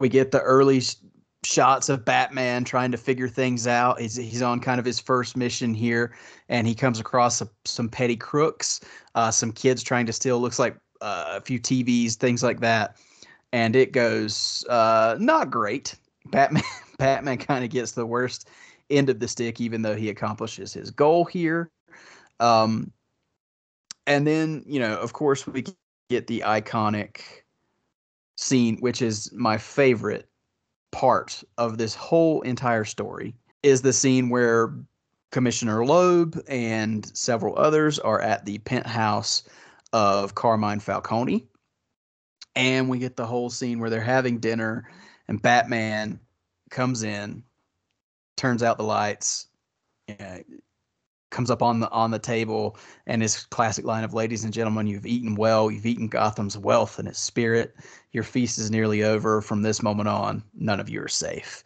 [0.00, 0.96] we get the early s-
[1.44, 4.00] shots of Batman trying to figure things out.
[4.00, 6.16] He's he's on kind of his first mission here,
[6.48, 8.80] and he comes across a, some petty crooks,
[9.14, 10.40] uh, some kids trying to steal.
[10.40, 12.96] Looks like uh, a few TVs, things like that,
[13.52, 15.94] and it goes uh, not great.
[16.26, 16.64] Batman
[17.00, 18.48] Batman kind of gets the worst
[18.90, 21.70] end of the stick, even though he accomplishes his goal here.
[22.38, 22.92] Um,
[24.06, 25.64] and then you know, of course, we
[26.10, 27.20] get the iconic
[28.36, 30.28] scene, which is my favorite
[30.92, 34.74] part of this whole entire story, is the scene where
[35.30, 39.44] Commissioner Loeb and several others are at the penthouse
[39.92, 41.46] of Carmine Falcone.
[42.56, 44.88] And we get the whole scene where they're having dinner
[45.28, 46.18] and Batman
[46.70, 47.42] comes in,
[48.36, 49.46] turns out the lights,
[50.08, 50.38] uh,
[51.30, 54.86] comes up on the on the table and his classic line of ladies and gentlemen
[54.86, 57.74] you've eaten well you've eaten gotham's wealth and its spirit.
[58.12, 59.40] Your feast is nearly over.
[59.40, 61.62] From this moment on none of you are safe.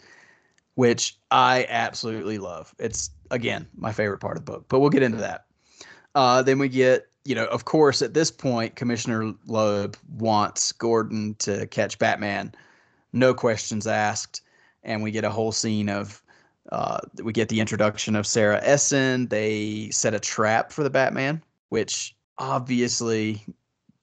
[0.74, 2.74] Which i absolutely love.
[2.78, 5.46] It's again my favorite part of the book but we'll get into that.
[6.14, 11.34] Uh, then we get you know of course at this point commissioner loeb wants gordon
[11.38, 12.52] to catch batman.
[13.12, 14.42] No questions asked
[14.84, 16.22] and we get a whole scene of
[16.72, 19.28] uh, we get the introduction of Sarah Essen.
[19.28, 23.44] They set a trap for the Batman, which obviously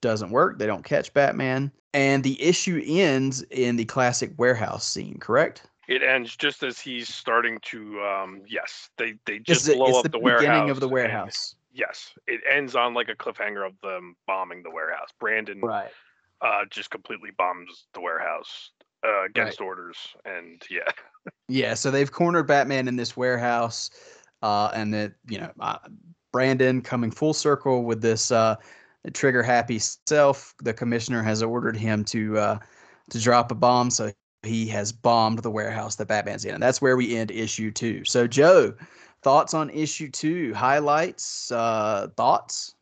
[0.02, 0.60] doesn't work.
[0.60, 5.18] They don't catch Batman, and the issue ends in the classic warehouse scene.
[5.20, 5.64] Correct?
[5.88, 8.02] It ends just as he's starting to.
[8.02, 11.56] Um, yes, they they just blow it's up the, the, beginning of the warehouse.
[11.74, 15.10] yes, it ends on like a cliffhanger of them bombing the warehouse.
[15.20, 15.92] Branden Right.
[16.42, 18.70] uh, just completely bombs the warehouse
[19.06, 20.92] uh, against orders, and yeah,
[21.48, 23.90] Yeah, so they've cornered Batman in this warehouse,
[24.42, 25.78] uh, and that you know uh,
[26.34, 28.56] Branden coming full circle with this uh,
[29.14, 30.54] trigger happy self.
[30.64, 32.60] The commissioner has ordered him to uh,
[33.10, 34.12] to drop a bomb, so
[34.44, 38.04] he has bombed the warehouse that Batman's in, and that's where we end issue two.
[38.06, 38.74] So Joe,
[39.24, 40.54] thoughts on issue two?
[40.54, 42.76] Highlights, uh, thoughts?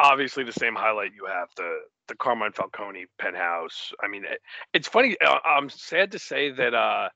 [0.00, 3.92] obviously the same highlight you have the the Carmine Falcone penthouse.
[4.02, 4.40] I mean, it,
[4.74, 5.16] it's funny.
[5.24, 7.08] Uh, I'm sad to say that uh,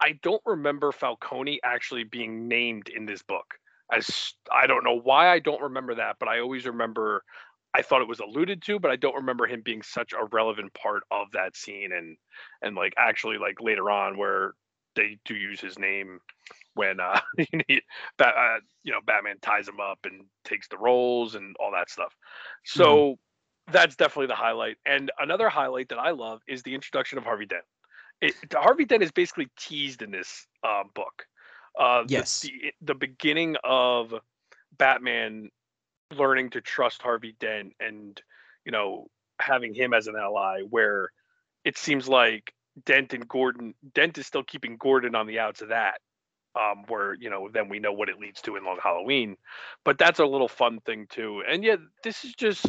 [0.00, 3.54] I don't remember Falcone actually being named in this book.
[3.92, 7.22] As I don't know why I don't remember that, but I always remember.
[7.74, 10.74] I thought it was alluded to, but I don't remember him being such a relevant
[10.74, 12.16] part of that scene, and
[12.62, 14.54] and like actually like later on where
[14.96, 16.20] they do use his name
[16.74, 17.20] when uh,
[18.18, 22.14] uh you know Batman ties him up and takes the roles and all that stuff.
[22.64, 23.18] So
[23.72, 24.76] that's definitely the highlight.
[24.86, 27.64] And another highlight that I love is the introduction of Harvey Dent.
[28.20, 31.26] It, Harvey Dent is basically teased in this uh, book.
[31.78, 32.40] Uh, the- Yes.
[32.40, 34.14] The, the beginning of
[34.76, 35.50] Batman
[36.16, 38.20] learning to trust Harvey Dent and
[38.64, 39.06] you know
[39.40, 41.10] having him as an ally, where
[41.64, 42.52] it seems like
[42.84, 46.00] Dent and Gordon Dent is still keeping Gordon on the outs of that.
[46.56, 49.36] Um, where you know then we know what it leads to in Long Halloween,
[49.84, 51.42] but that's a little fun thing too.
[51.48, 52.66] And yet this is just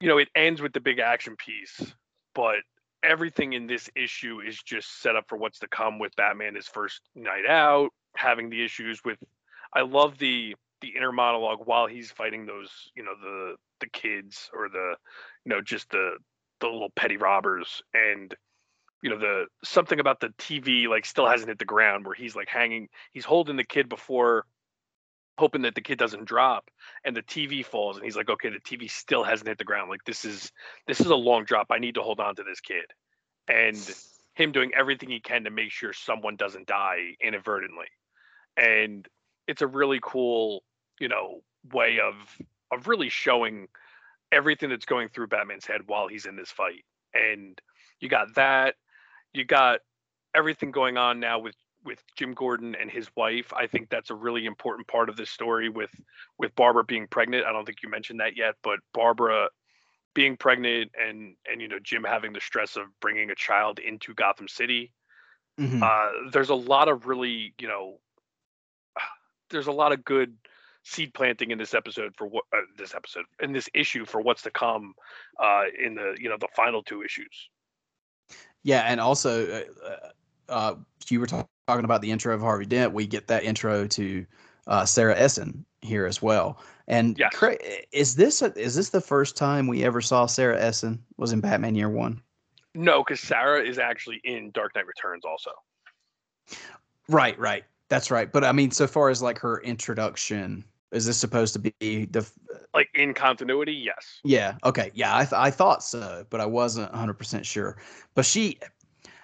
[0.00, 1.94] you know, it ends with the big action piece,
[2.34, 2.56] but
[3.02, 6.66] everything in this issue is just set up for what's to come with Batman his
[6.66, 9.18] first night out, having the issues with
[9.74, 14.50] I love the the inner monologue while he's fighting those, you know, the the kids
[14.54, 14.96] or the
[15.44, 16.12] you know, just the
[16.60, 18.34] the little petty robbers and
[19.02, 22.36] you know the something about the TV like still hasn't hit the ground where he's
[22.36, 24.44] like hanging he's holding the kid before
[25.40, 26.70] hoping that the kid doesn't drop
[27.04, 29.90] and the TV falls and he's like okay the TV still hasn't hit the ground.
[29.90, 30.52] Like this is
[30.86, 31.68] this is a long drop.
[31.70, 32.84] I need to hold on to this kid.
[33.48, 33.76] And
[34.34, 37.88] him doing everything he can to make sure someone doesn't die inadvertently.
[38.56, 39.08] And
[39.48, 40.62] it's a really cool
[41.00, 42.14] you know way of
[42.70, 43.66] of really showing
[44.30, 46.84] everything that's going through Batman's head while he's in this fight.
[47.14, 47.60] And
[47.98, 48.76] you got that.
[49.32, 49.80] You got
[50.34, 53.52] everything going on now with with Jim Gordon and his wife.
[53.52, 55.90] I think that's a really important part of this story with
[56.38, 57.46] with Barbara being pregnant.
[57.46, 59.48] I don't think you mentioned that yet, but Barbara
[60.14, 64.14] being pregnant and and you know Jim having the stress of bringing a child into
[64.14, 64.92] Gotham City.
[65.58, 65.82] Mhm.
[65.82, 68.00] Uh, there's a lot of really you know
[69.50, 70.36] there's a lot of good
[70.82, 74.42] seed planting in this episode for what uh, this episode in this issue for what's
[74.42, 74.94] to come
[75.38, 77.48] uh, in the you know the final two issues.
[78.62, 80.08] Yeah, and also, uh,
[80.50, 80.74] uh,
[81.08, 82.92] you were talk- talking about the intro of Harvey Dent.
[82.92, 84.26] We get that intro to
[84.66, 86.60] uh, Sarah Essen here as well.
[86.88, 87.32] And Yes.
[87.92, 91.40] Is this a, is this the first time we ever saw Sarah Essen was in
[91.40, 92.20] Batman Year One?
[92.74, 95.50] No, because Sarah is actually in Dark Knight Returns also.
[97.08, 98.30] Right, right, that's right.
[98.30, 102.28] But I mean, so far as like her introduction, is this supposed to be the?
[102.74, 104.20] Like in continuity, yes.
[104.22, 107.78] Yeah, okay, yeah, I th- I thought so, but I wasn't 100 percent sure.
[108.14, 108.58] But she,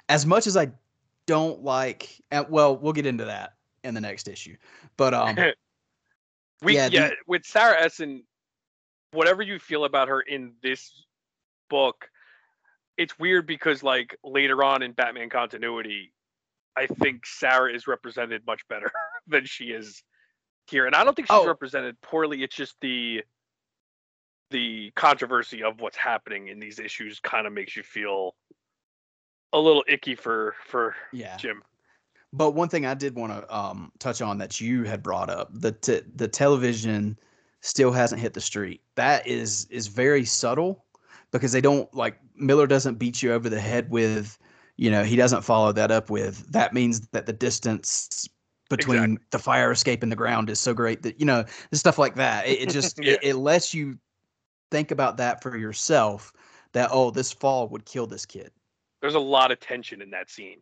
[0.09, 0.71] as much as I
[1.27, 4.57] don't like, and well, we'll get into that in the next issue.
[4.97, 5.37] But um.
[6.63, 8.25] we yeah, yeah, the- with Sarah Essen,
[9.13, 11.05] whatever you feel about her in this
[11.69, 12.09] book,
[12.97, 16.13] it's weird because like later on in Batman continuity,
[16.77, 18.91] I think Sarah is represented much better
[19.27, 20.03] than she is
[20.69, 21.47] here, and I don't think she's Oh.
[21.47, 22.43] represented poorly.
[22.43, 23.23] It's just the
[24.51, 28.37] the controversy of what's happening in these issues kind of makes you feel
[29.53, 31.37] a little icky for for Yeah.
[31.37, 31.63] Jim.
[32.33, 35.49] But one thing I did want to um, touch on that you had brought up
[35.53, 37.19] the the television
[37.61, 38.83] still hasn't hit the street.
[38.97, 40.85] That is is very subtle
[41.31, 44.39] because they don't like Miller doesn't beat you over the head with,
[44.77, 48.29] you know, he doesn't follow that up with that means that the distance
[48.69, 49.27] between Exactly.
[49.31, 52.47] the fire escape and the ground is so great that you know stuff like that.
[52.47, 53.13] It, it just Yeah.
[53.15, 53.99] it, it lets you
[54.71, 56.33] think about that for yourself.
[56.73, 58.51] That oh, this fall would kill this kid.
[59.01, 60.59] There's a lot of tension in that scene.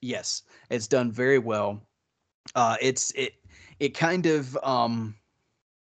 [0.00, 1.80] Yes, it's done very well.
[2.54, 3.34] Uh, it's it
[3.78, 5.14] it kind of um,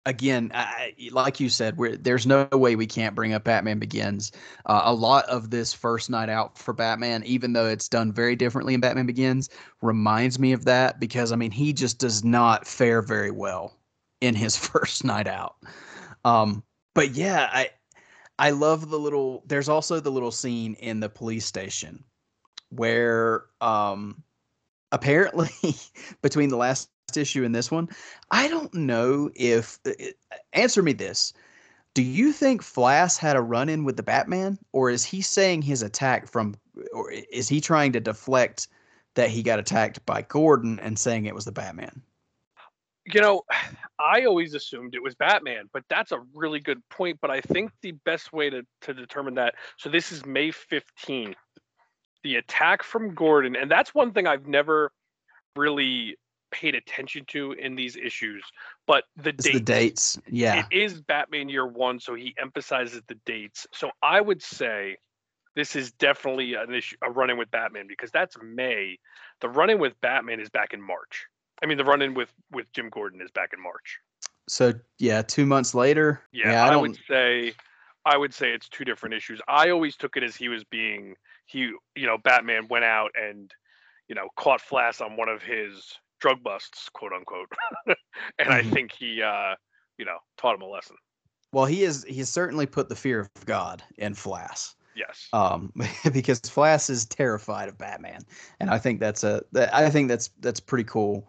[0.09, 4.33] again, I, like you said, there's no way we can't bring up Batman Begins.
[4.65, 8.35] Uh, a lot of this first night out for Batman, even though it's done very
[8.35, 9.51] differently in Batman Begins,
[9.83, 13.77] reminds me of that because I mean he just does not fare very well
[14.21, 15.57] in his first night out.
[16.25, 16.65] Um,
[16.95, 17.71] but yeah, I
[18.39, 19.43] I love the little.
[19.47, 22.05] There's also the little scene in the police station
[22.71, 24.23] where um,
[24.93, 25.51] apparently
[26.23, 27.89] between the last issue and this one,
[28.31, 29.79] I don't know if.
[29.87, 31.33] Uh, uh, answer me this.
[31.95, 35.63] Do you think Flass had a run in with the Batman, or is he saying
[35.63, 36.55] his attack from,
[36.93, 38.69] or is he trying to deflect
[39.15, 42.03] that he got attacked by Gordon and saying it was the Batman?
[43.13, 43.43] You know,
[44.01, 47.19] I always assumed it was Batman, but that's a really good point.
[47.21, 51.35] But I think the best way to, to determine that so this is May 15th.
[52.25, 54.93] The attack from Gordon, and that's one thing I've never
[55.57, 56.17] really
[56.51, 58.45] paid attention to in these issues.
[58.87, 63.17] But the dates, the dates, yeah, it is Batman Year One, so he emphasizes the
[63.27, 63.67] dates.
[63.73, 64.97] So I would say
[65.55, 68.99] this is definitely an issue, a run-in with Batman because that's May.
[69.41, 71.27] The run-in with Batman is back in March.
[71.63, 73.99] I mean, the run-in with with Jim Gordon is back in March.
[74.49, 76.23] So yeah, two months later.
[76.33, 77.53] Yeah, yeah I, I would say,
[78.05, 79.41] I would say it's two different issues.
[79.49, 81.15] I always took it as he was being
[81.49, 83.53] he, you know, Batman went out and,
[84.07, 87.51] you know, caught Flass on one of his drug busts, quote unquote,
[87.87, 87.97] and
[88.39, 88.53] mm-hmm.
[88.53, 89.55] I think he, uh,
[89.97, 90.97] you know, taught him a lesson.
[91.53, 92.05] Well, he is.
[92.05, 94.75] He's certainly put the fear of God in Flass.
[94.95, 95.29] Yes.
[95.33, 95.73] Um,
[96.13, 98.21] because Flass is terrified of Batman,
[98.61, 99.43] and I think that's a.
[99.73, 101.27] I think that's that's pretty cool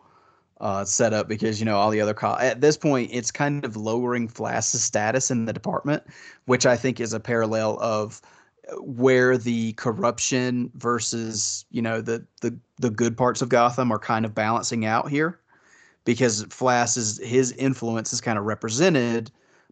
[0.60, 3.78] uh, setup because you know all the other co- at this point it's kind of
[3.78, 6.04] lowering Flass's status in the department,
[6.46, 8.22] which I think is a parallel of
[8.82, 14.26] where the corruption versus you know the the the good parts of Gotham are kind
[14.26, 15.40] of balancing out here,
[16.06, 19.32] because Flass is his influence is kind of represented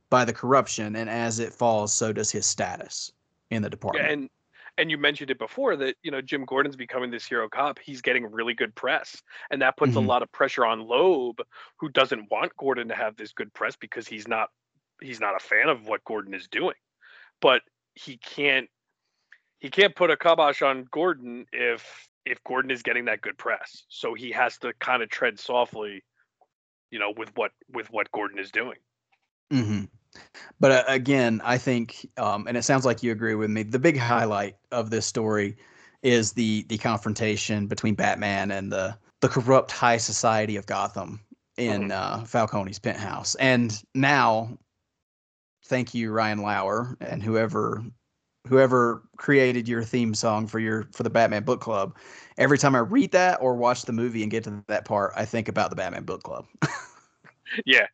[0.10, 3.12] by the corruption, and as it falls, so does his status
[3.52, 4.10] in the department.
[4.10, 4.30] And
[4.78, 7.80] and you mentioned it before that you know Jim Gordon's becoming this hero cop.
[7.80, 10.06] He's getting really good press, and that puts mm-hmm.
[10.06, 11.42] a lot of pressure on Loeb,
[11.80, 14.50] who doesn't want Gordon to have this good press because he's not
[15.02, 16.76] he's not a fan of what Gordon is doing.
[17.42, 17.62] But
[17.96, 18.70] he can't
[19.60, 23.84] he can't put a kibosh on Gordon if if Gordon is getting that good press.
[23.90, 26.04] So he has to kind of tread softly,
[26.92, 28.78] you know, with what with what Gordon is doing.
[29.52, 29.86] Mm-hmm.
[30.60, 33.64] But uh, again, I think, um, and it sounds like you agree with me.
[33.64, 35.56] The big highlight of this story
[36.04, 41.20] is the the confrontation between Batman and the the corrupt high society of Gotham
[41.58, 41.92] in mm-hmm.
[41.92, 43.36] uh, Falcone's penthouse.
[43.36, 44.58] And now,
[45.66, 47.84] thank you, Ryan Lauer, and whoever
[48.48, 51.96] whoever created your theme song for your for the Batman Book Club.
[52.38, 55.26] Every time I read that or watch the movie and get to that part, I
[55.26, 56.46] think about the Batman Book Club.
[57.66, 57.88] yeah,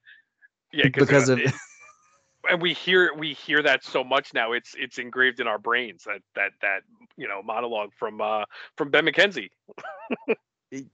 [0.71, 1.39] yeah, because of.
[1.39, 1.53] It,
[2.50, 4.52] and we hear we hear that so much now.
[4.52, 6.82] It's it's engraved in our brains that that that
[7.18, 8.46] you know monologue from uh
[8.78, 9.50] from Ben McKenzie.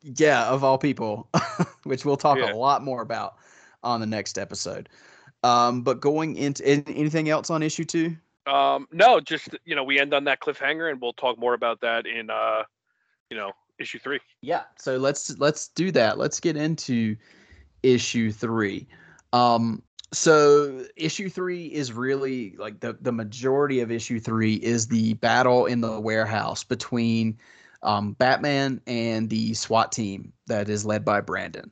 [0.01, 1.29] yeah, of all people,
[1.83, 2.51] which we'll talk yeah.
[2.51, 3.35] a lot more about
[3.83, 4.89] on the next episode.
[5.43, 8.17] Um, but going into anything else on issue two?
[8.45, 11.81] Um, no, just you know, we end on that cliffhanger, and we'll talk more about
[11.81, 12.63] that in uh,
[13.29, 14.19] you know, issue three.
[14.41, 14.63] Yeah.
[14.77, 16.17] So let's let's do that.
[16.17, 17.15] Let's get into
[17.83, 18.87] issue three.
[19.31, 25.13] Um, so issue three is really like the the majority of issue three is the
[25.15, 27.37] battle in the warehouse between
[27.83, 31.69] um, Batman and the SWAT team that is led by Branden.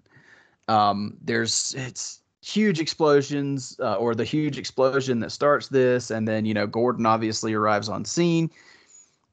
[0.68, 6.46] Um, there's it's huge explosions uh, or the huge explosion that starts this and then
[6.46, 8.52] you know gordon obviously arrives on scene.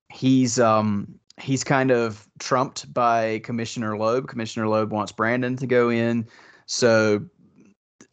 [0.09, 4.29] He's um he's kind of trumped by commissioner loeb.
[4.29, 6.27] Commissioner loeb wants branden to go in.
[6.67, 7.25] So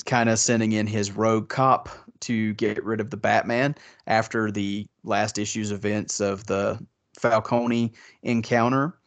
[0.04, 1.90] kind of sending in his rogue cop
[2.20, 3.76] to get rid of the batman
[4.08, 6.80] after the last issue's events of the
[7.20, 7.92] falcone
[8.24, 8.98] encounter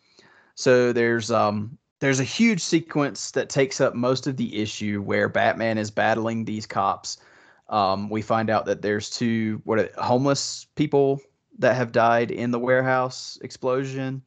[0.55, 5.27] so there's um there's a huge sequence that takes up most of the issue where
[5.27, 7.17] Batman is battling these cops.
[7.71, 11.21] Um, we find out that there's two what are, homeless people
[11.59, 14.23] that have died in the warehouse explosion.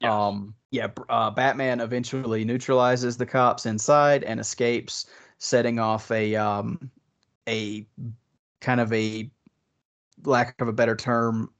[0.00, 0.12] Yes.
[0.12, 5.06] Um, yeah, uh, Batman eventually neutralizes the cops inside and escapes,
[5.38, 6.90] setting off a um,
[7.48, 7.86] a
[8.60, 9.30] kind of a
[10.24, 11.50] lack of a better term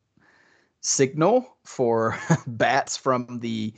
[0.81, 3.72] signal for bats from the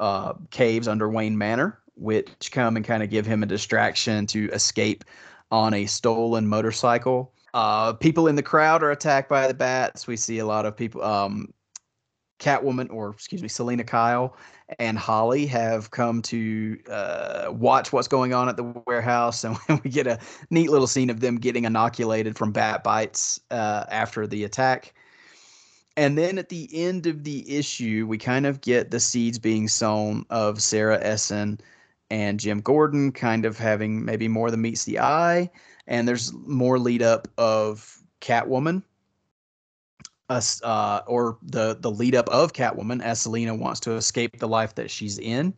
[0.00, 4.50] uh, caves under Wayne Manor, which come and kind of give him a distraction to
[4.52, 5.04] escape
[5.50, 7.32] on a stolen motorcycle.
[7.54, 10.06] Uh, people in the crowd are attacked by the bats.
[10.06, 11.02] We see a lot of people.
[11.02, 11.52] Um,
[12.38, 14.36] Catwoman, or excuse me, Selina Kyle
[14.78, 19.90] and Holly have come to uh, watch what's going on at the warehouse, and we
[19.90, 20.18] get a
[20.50, 24.94] neat little scene of them getting inoculated from bat bites uh, after the attack.
[25.96, 29.66] And then at the end of the issue, we kind of get the seeds being
[29.66, 31.58] sown of Sarah Essen
[32.10, 35.50] and Jim Gordon kind of having maybe more than meets the eye.
[35.86, 38.82] And there's more lead up of Catwoman
[40.28, 44.48] us uh, or the the lead up of Catwoman as Selina wants to escape the
[44.48, 45.54] life that she's in,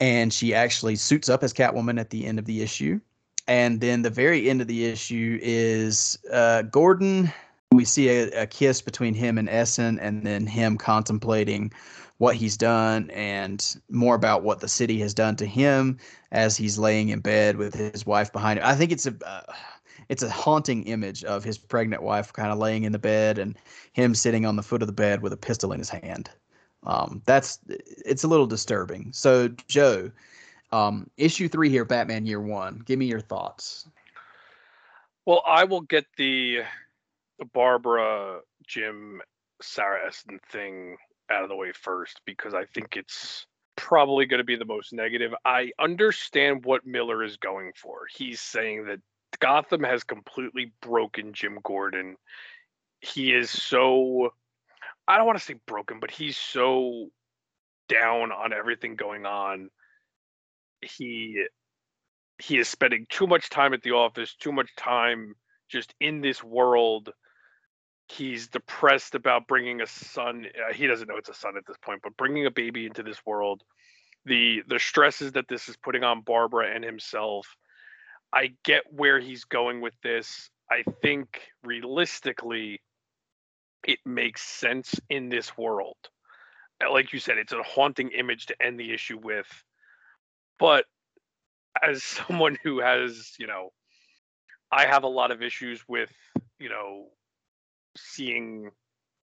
[0.00, 3.00] and she actually suits up as Catwoman at the end of the issue,
[3.46, 7.32] and then the very end of the issue is uh, Gordon.
[7.70, 11.72] We see a, a kiss between him and Essen, and then him contemplating
[12.18, 15.96] what he's done and more about what the city has done to him
[16.32, 18.66] as he's laying in bed with his wife behind him.
[18.66, 19.42] I think it's a uh,
[20.08, 23.58] it's a haunting image of his pregnant wife kind of laying in the bed and
[23.92, 26.30] him sitting on the foot of the bed with a pistol in his hand.
[26.84, 29.12] Um, that's it's a little disturbing.
[29.12, 30.10] So Joe,
[30.72, 32.82] um, issue three here, Batman Year One.
[32.86, 33.86] Give me your thoughts.
[35.26, 36.60] Well, I will get the
[37.38, 39.20] the Barbara Jim
[39.60, 40.96] Sarah Essen thing
[41.30, 43.46] out of the way first because I think it's
[43.76, 45.32] probably going to be the most negative.
[45.44, 48.06] I understand what Miller is going for.
[48.12, 49.00] He's saying that
[49.40, 52.16] Gotham has completely broken Jim Gordon.
[53.00, 54.32] He is so
[55.06, 57.08] I don't want to say broken, but he's so
[57.88, 59.70] down on everything going on.
[60.82, 61.44] He
[62.40, 65.34] he is spending too much time at the office, too much time
[65.68, 67.10] just in this world.
[68.08, 70.46] He's depressed about bringing a son.
[70.46, 73.02] Uh, he doesn't know it's a son at this point, but bringing a baby into
[73.02, 73.62] this world,
[74.24, 77.56] the the stresses that this is putting on Barbara and himself
[78.32, 80.50] I get where he's going with this.
[80.70, 82.80] I think realistically,
[83.84, 85.96] it makes sense in this world.
[86.84, 89.46] Uh, like you said, it's a haunting image to end the issue with.
[90.58, 90.84] But
[91.82, 93.70] as someone who has, you know,
[94.70, 96.12] I have a lot of issues with,
[96.58, 97.06] you know,
[97.96, 98.70] seeing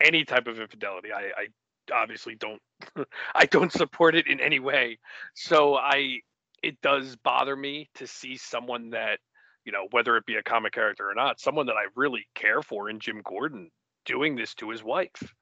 [0.04, 1.10] any type of infidelity.
[1.14, 1.48] I, I
[1.94, 2.62] obviously don't
[3.36, 5.00] I don't support it in any way.
[5.36, 6.20] So I
[6.66, 9.20] it does bother me to see someone that
[9.66, 12.62] you know whether it be a comic character or not someone that i really care
[12.62, 13.70] for in jim gordon
[14.06, 15.34] doing this to his wife.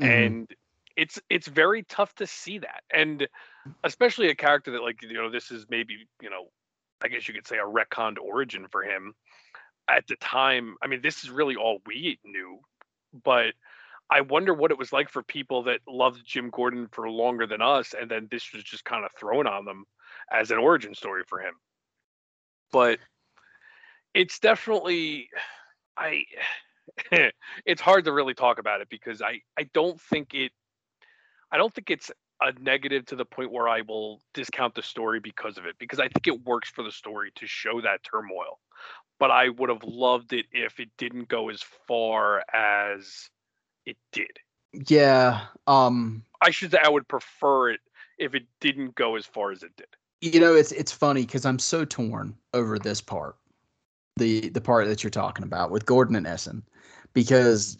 [0.00, 0.10] Mm-hmm.
[0.10, 0.50] and
[0.96, 2.82] it's it's very tough to see that.
[2.92, 3.28] And
[3.84, 6.48] especially a character that like you know this is maybe you know
[7.02, 9.14] i guess you could say a retconned origin for him.
[9.88, 12.60] At the time i mean this is really all we knew
[13.24, 13.54] but
[14.08, 17.60] i wonder what it was like for people that loved jim gordon for longer than
[17.60, 19.84] us and then this was just kind of thrown on them
[20.30, 21.54] as an origin story for him.
[22.72, 22.98] But
[24.14, 25.28] it's definitely
[25.96, 26.24] I
[27.66, 30.52] it's hard to really talk about it because I I don't think it
[31.52, 32.10] I don't think it's
[32.40, 35.98] a negative to the point where I will discount the story because of it because
[35.98, 38.58] I think it works for the story to show that turmoil.
[39.18, 43.28] But I would have loved it if it didn't go as far as
[43.84, 44.30] it did.
[44.72, 47.80] Yeah, um I should say I would prefer it
[48.18, 49.88] if it didn't go as far as it did.
[50.20, 53.36] You know, it's it's funny because I'm so torn over this part,
[54.16, 56.62] the the part that you're talking about with Gordon and Essen,
[57.14, 57.78] because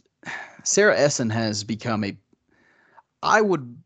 [0.65, 2.17] Sarah Essen has become a,
[3.23, 3.77] I would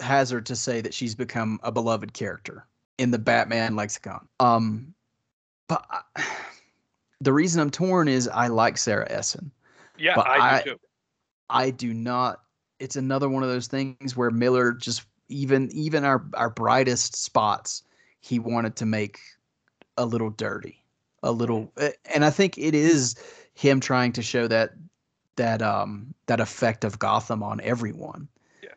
[0.00, 2.66] hazard to say that she's become a beloved character
[2.98, 4.26] in the Batman lexicon.
[4.40, 4.92] Um,
[5.68, 6.24] but I,
[7.20, 9.52] the reason I'm torn is I like Sarah Essen.
[9.98, 10.80] Yeah, I, I do too.
[11.48, 12.40] I do not.
[12.80, 17.84] It's another one of those things where Miller just even even our our brightest spots
[18.20, 19.18] he wanted to make
[19.96, 20.84] a little dirty,
[21.22, 21.72] a little,
[22.14, 23.16] and I think it is
[23.54, 24.72] him trying to show that
[25.36, 28.28] that um that effect of Gotham on everyone.
[28.62, 28.74] Yeah.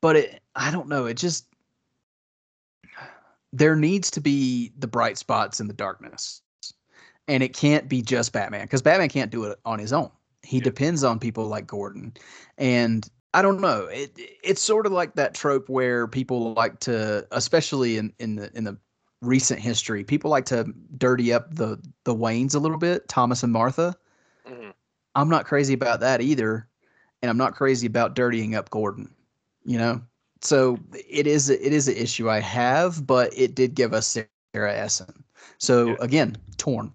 [0.00, 1.06] But it, I don't know.
[1.06, 1.46] It just
[3.52, 6.42] there needs to be the bright spots in the darkness,
[7.28, 10.10] and it can't be just Batman because Batman can't do it on his own.
[10.42, 10.64] He yeah.
[10.64, 12.12] depends on people like Gordon,
[12.58, 13.86] and I don't know.
[13.86, 18.50] It it's sort of like that trope where people like to, especially in in the
[18.56, 18.78] in the
[19.20, 23.52] recent history, people like to dirty up the the Waynes a little bit, Thomas and
[23.52, 23.96] Martha.
[24.48, 24.70] Mm-hmm.
[25.16, 26.68] I'm not crazy about that either,
[27.22, 29.12] and I'm not crazy about dirtying up Gordon.
[29.64, 30.00] You know,
[30.40, 34.16] so it is it is an issue I have, but it did give us
[34.54, 35.24] Sarah Essen.
[35.58, 35.96] So yeah.
[35.98, 36.92] again, torn.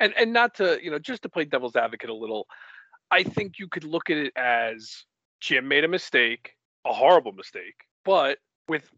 [0.00, 2.46] And and not to you know just to play devil's advocate a little,
[3.10, 5.06] I think you could look at it as
[5.40, 8.88] Jim made a mistake, a horrible mistake, but with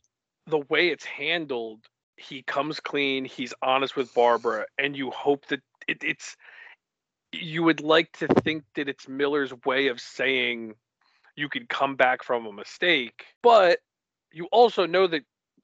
[0.47, 1.81] the way it's handled,
[2.17, 6.37] he comes clean, he's honest with Barbara, and you hope that it, it's
[7.33, 10.75] you would like to think that it's Miller's way of saying
[11.37, 13.79] you can come back from a mistake, but
[14.33, 15.23] you also know that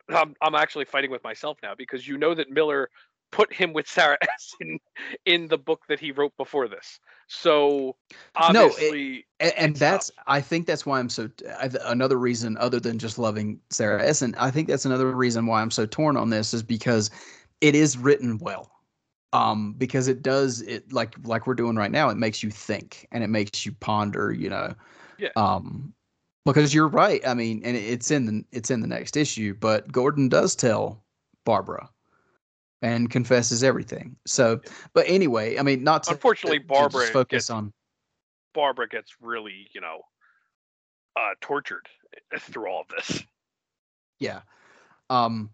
[0.09, 2.91] I'm, I'm actually fighting with myself now because you know that Miller
[3.35, 4.78] put him with Sarah Essen
[5.26, 7.01] in the book that he wrote before this.
[7.26, 7.97] So
[8.37, 10.24] obviously, no, it, and, that's tough.
[10.28, 11.28] I think that's why I'm so
[11.59, 14.35] I, another reason other than just loving Sarah Essen.
[14.39, 17.11] I think that's another reason why I'm so torn on this is because
[17.61, 18.70] it is written well.
[19.32, 22.09] Um, because it does it like like we're doing right now.
[22.09, 24.32] It makes you think and it makes you ponder.
[24.32, 24.74] You know,
[25.18, 25.30] yeah.
[25.35, 25.93] Um,
[26.45, 27.26] because you're right.
[27.26, 31.03] I mean, and it's in the it's in the next issue, but Gordon does tell
[31.45, 31.91] Barbara
[32.85, 34.14] and confesses everything.
[34.26, 34.61] So,
[34.93, 37.72] but anyway, I mean, not to, unfortunately, to, Barbara to focus gets, on
[38.53, 40.03] Barbara gets really, you know,
[41.16, 41.89] uh, tortured
[42.39, 43.22] through all of this.
[44.20, 44.43] Yeah,
[45.09, 45.49] um,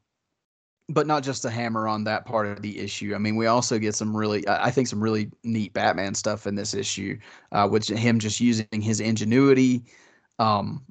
[0.88, 3.14] but not just to hammer on that part of the issue.
[3.14, 6.56] I mean, we also get some really, I think, some really neat Batman stuff in
[6.56, 7.16] this issue,
[7.52, 9.84] uh, which him just using his ingenuity.
[10.40, 10.84] Um,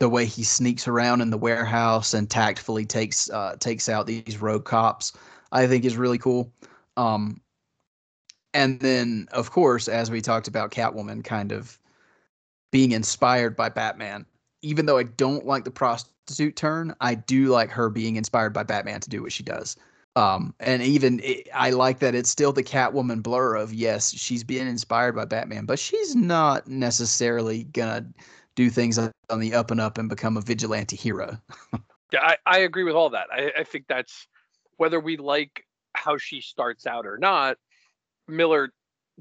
[0.00, 4.40] the way he sneaks around in the warehouse and tactfully takes uh, takes out these
[4.40, 5.12] rogue cops,
[5.52, 6.52] I think is really cool.
[6.96, 7.40] Um,
[8.52, 11.78] and then, of course, as we talked about, Catwoman kind of
[12.70, 14.26] being inspired by Batman.
[14.62, 18.62] Even though I don't like the prostitute turn, I do like her being inspired by
[18.62, 19.76] Batman to do what she does.
[20.16, 24.42] Um, and even it, I like that it's still the Catwoman blur of yes, she's
[24.42, 28.04] being inspired by Batman, but she's not necessarily gonna
[28.56, 31.38] do things on the up and up and become a vigilante hero.
[32.12, 33.28] yeah, I, I agree with all that.
[33.32, 34.26] I, I think that's
[34.80, 35.64] whether we like
[35.94, 37.58] how she starts out or not,
[38.26, 38.70] Miller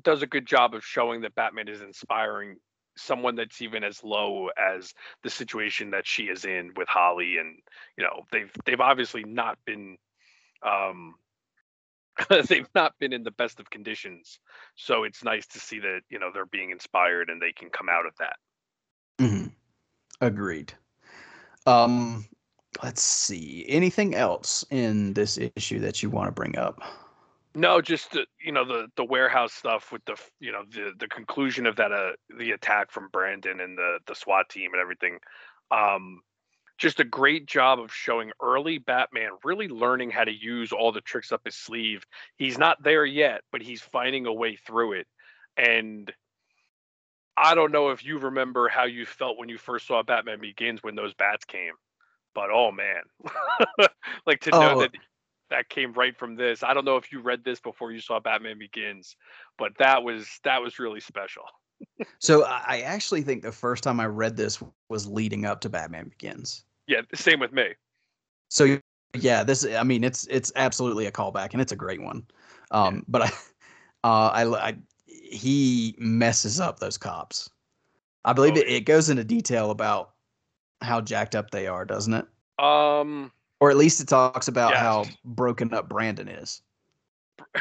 [0.02, 2.56] does a good job of showing that Batman is inspiring
[2.96, 4.94] someone that's even as low as
[5.24, 7.58] the situation that she is in with Holly and
[7.98, 9.98] you know they've they've obviously not been
[10.66, 11.16] um
[12.48, 14.40] they've not been in the best of conditions
[14.76, 17.88] so it's nice to see that you know they're being inspired and they can come
[17.88, 18.36] out of that
[19.20, 19.48] Mm-hmm.
[20.22, 20.74] Agreed.
[21.66, 22.26] Um,
[22.84, 23.66] let's see.
[23.68, 26.82] Anything else in this issue that you want to bring up?
[27.56, 31.08] No, just the, you know the the warehouse stuff with the you know the the
[31.08, 35.18] conclusion of that uh the attack from Branden and the the SWAT team and everything.
[35.72, 36.22] Um,
[36.78, 41.02] just a great job of showing early Batman really learning how to use all the
[41.02, 42.06] tricks up his sleeve.
[42.38, 45.08] He's not there yet, but he's finding a way through it.
[45.58, 46.12] And
[47.36, 50.82] I don't know if you remember how you felt when you first saw Batman Begins
[50.82, 51.74] when those bats came,
[52.40, 53.90] but oh man,
[54.26, 54.80] like to know oh.
[54.80, 54.92] that
[55.50, 56.64] that came right from this.
[56.64, 59.18] I don't know if you read this before you saw Batman Begins,
[59.58, 61.44] but that was that was really special.
[62.20, 66.08] so I actually think the first time I read this was leading up to Batman
[66.08, 66.64] Begins.
[66.88, 67.74] Yeah, same with me.
[68.50, 68.80] So
[69.14, 72.26] yeah, this I mean it's it's absolutely a callback and it's a great one.
[72.72, 73.02] Um, yeah.
[73.10, 73.26] but I,
[74.06, 77.50] uh, I, I he messes up those cops.
[78.24, 80.12] I believe oh, it, it goes into detail about
[80.82, 82.26] how jacked up they are, doesn't it?
[82.64, 86.62] Um, or at least it talks about how broken up Branden is.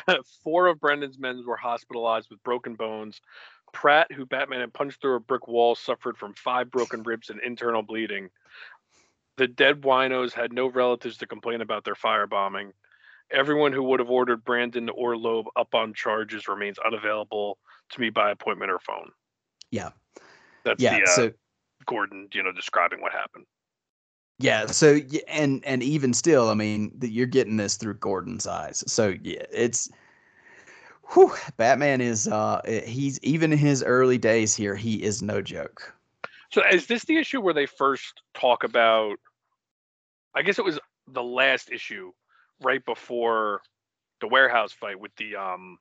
[0.43, 3.21] Four of Branden's men were hospitalized with broken bones.
[3.73, 7.41] Pratt, who Batman had punched through a brick wall, suffered from five broken ribs and
[7.43, 8.31] internal bleeding.
[9.37, 12.73] The dead winos had no relatives to complain about their firebombing.
[13.31, 17.59] Everyone who would have ordered Branden or Loeb up on charges remains unavailable
[17.91, 19.11] to me by appointment or phone.
[19.71, 19.91] Yeah.
[20.65, 21.31] That's yeah, the uh, so,
[21.87, 23.47] Gordon, you know, describing what happened.
[24.39, 24.67] Yeah.
[24.67, 28.85] So and and even still, I mean, you're getting this through Gordon's eyes.
[28.87, 29.91] So yeah, it's
[31.13, 35.95] whew, Batman is uh he's even in his early days here, he is no joke.
[36.51, 39.17] So is this the issue where they first talk about
[40.35, 42.13] I guess it was the last issue
[42.61, 43.61] right before
[44.21, 45.79] the warehouse fight with the um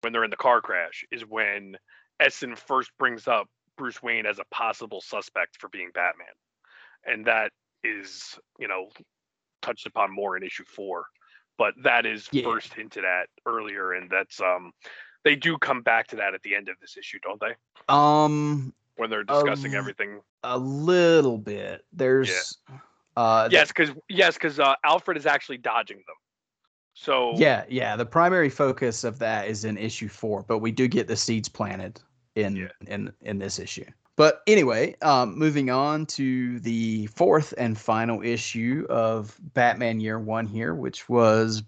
[0.00, 1.76] when they're in the car crash is when
[2.20, 3.48] Essen first brings up
[3.78, 6.26] Bruce Wayne as a possible suspect for being Batman.
[7.06, 7.52] And that
[7.82, 8.88] is, you know,
[9.62, 11.04] touched upon more in issue 4.
[11.56, 12.44] But that is yeah.
[12.44, 14.72] first hinted at earlier and that's um
[15.24, 17.54] they do come back to that at the end of this issue, don't they?
[17.88, 20.20] Um when they're discussing a, everything.
[20.42, 21.84] A little bit.
[21.92, 22.78] There's yeah.
[23.16, 26.16] Uh, yes, because yes, because uh, Alfred is actually dodging them.
[26.94, 27.96] So yeah, yeah.
[27.96, 31.48] The primary focus of that is in issue four, but we do get the seeds
[31.48, 32.00] planted
[32.38, 32.68] in yeah.
[32.86, 33.84] in in this issue.
[34.16, 40.46] But anyway, um, moving on to the fourth and final issue of Batman Year One
[40.46, 41.62] here, which was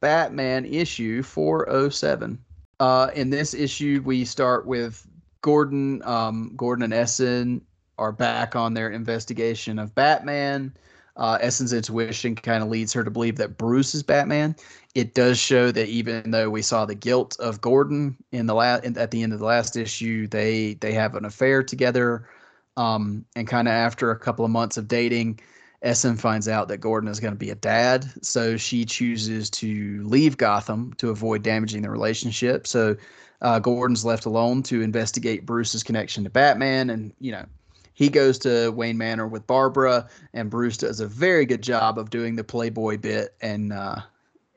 [0.00, 2.38] Batman issue 407.
[2.78, 5.06] Uh, in this issue, we start with
[5.40, 6.02] Gordon.
[6.04, 7.64] Um, Gordon and Essen
[7.98, 10.74] are back on their investigation of Batman.
[11.16, 14.54] Uh, Essen's intuition kind of leads her to believe that Bruce is Batman.
[14.94, 18.84] It does show that even though we saw the guilt of Gordon in the last
[18.84, 22.28] at the end of the last issue, they they have an affair together.
[22.76, 25.40] Um, and kind of after a couple of months of dating,
[25.82, 30.02] Essen finds out that Gordon is going to be a dad, so she chooses to
[30.04, 32.66] leave Gotham to avoid damaging the relationship.
[32.66, 32.96] So
[33.40, 37.46] uh, Gordon's left alone to investigate Bruce's connection to Batman, and you know
[37.96, 42.10] he goes to Wayne Manor with Barbara, and Bruce does a very good job of
[42.10, 43.96] doing the Playboy bit and uh,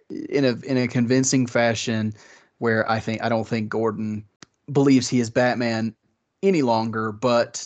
[0.10, 2.14] in a in a convincing fashion,
[2.58, 4.26] where I think I don't think Gordon
[4.74, 5.96] believes he is Batman
[6.44, 7.66] any longer, but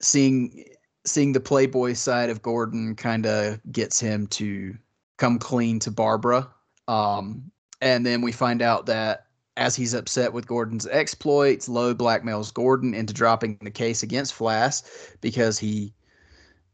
[0.00, 0.64] seeing
[1.04, 4.74] seeing the playboy side of Gordon kind of gets him to
[5.18, 6.48] come clean to Barbara.
[6.86, 7.50] Um,
[7.82, 9.26] and then we find out that
[9.58, 15.16] as he's upset with Gordon's exploits, Loeb blackmails Gordon into dropping the case against Flass
[15.20, 15.92] because he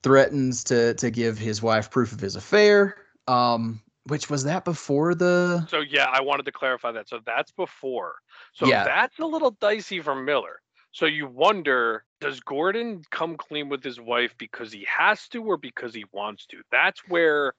[0.03, 2.97] threatens to to give his wife proof of his affair.
[3.27, 5.67] Um, which was that before the?
[5.67, 7.09] So yeah, I wanted to clarify that.
[7.09, 8.17] So that's before.
[8.53, 8.85] So Yeah.
[8.85, 10.61] that's a little dicey for Miller.
[10.93, 15.57] So you wonder, does Gordon come clean with his wife because he has to or
[15.57, 16.59] because he wants to?
[16.71, 17.55] That's where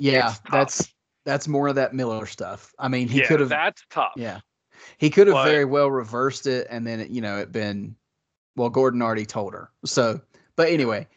[0.00, 0.92] Yeah, that's
[1.24, 2.74] that's more of that Miller stuff.
[2.78, 3.50] I mean, he yeah, could have.
[3.50, 4.12] that's tough.
[4.16, 4.40] Yeah,
[4.98, 7.96] he could have But- very well reversed it, and then it, you know it been.
[8.56, 9.70] Well, Gordon already told her.
[9.84, 10.20] So,
[10.54, 11.08] but anyway,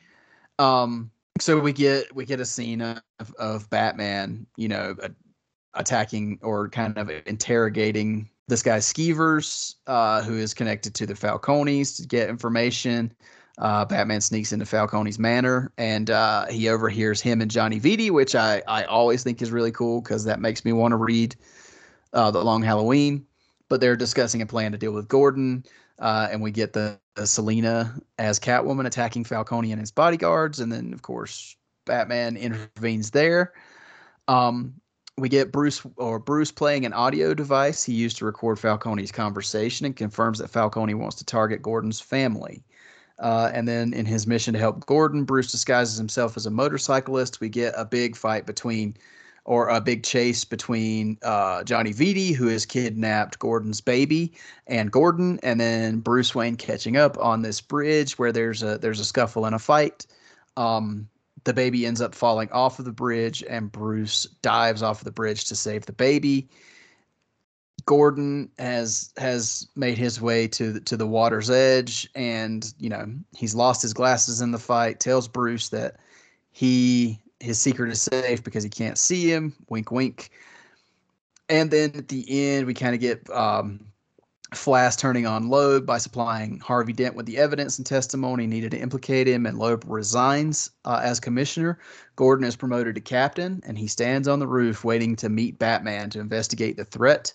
[0.57, 3.01] um, so we get we get a scene of
[3.37, 5.11] of Batman, you know, a-
[5.75, 11.97] attacking or kind of interrogating this guy Skeevers, uh, who is connected to the Falcones
[11.97, 13.13] to get information.
[13.59, 18.35] Uh, Batman sneaks into Falcone's manor and uh, he overhears him and Johnny Vitti, which
[18.35, 21.35] I, I always think is really cool because that makes me want to read
[22.13, 23.25] uh, The Long Halloween.
[23.69, 25.65] But they're discussing a plan to deal with Gordon.
[25.99, 30.59] Uh, and we get the, the Selina as Catwoman attacking Falcone and his bodyguards.
[30.59, 31.55] And then, of course,
[31.85, 33.53] Batman intervenes there.
[34.27, 34.75] Um,
[35.17, 39.85] we get Bruce or Bruce playing an audio device he used to record Falcone's conversation
[39.85, 42.63] and confirms that Falcone wants to target Gordon's family.
[43.19, 47.39] Uh, and then in his mission to help Gordon, Bruce disguises himself as a motorcyclist.
[47.39, 48.95] We get a big fight between,
[49.47, 54.33] or a big chase between uh, Johnny Vitti, who has kidnapped Gordon's baby,
[54.67, 58.99] and Gordon, and then Bruce Wayne catching up on this bridge where there's a there's
[58.99, 60.05] a scuffle and a fight.
[60.57, 61.07] Um,
[61.45, 65.11] the baby ends up falling off of the bridge, and Bruce dives off of the
[65.11, 66.49] bridge to save the baby.
[67.85, 73.07] Gordon has has made his way to the, to the water's edge, and you know
[73.33, 74.99] he's lost his glasses in the fight.
[74.99, 75.95] Tells Bruce that
[76.51, 79.53] he his secret is safe because he can't see him.
[79.69, 80.31] Wink, wink.
[81.49, 83.87] And then at the end, we kind of get um,
[84.97, 89.27] turning on Loeb by supplying Harvey Dent with the evidence and testimony needed to implicate
[89.27, 91.79] him, and Loeb resigns uh, as commissioner.
[92.15, 96.09] Gordon is promoted to captain, and he stands on the roof waiting to meet Batman
[96.11, 97.33] to investigate the threat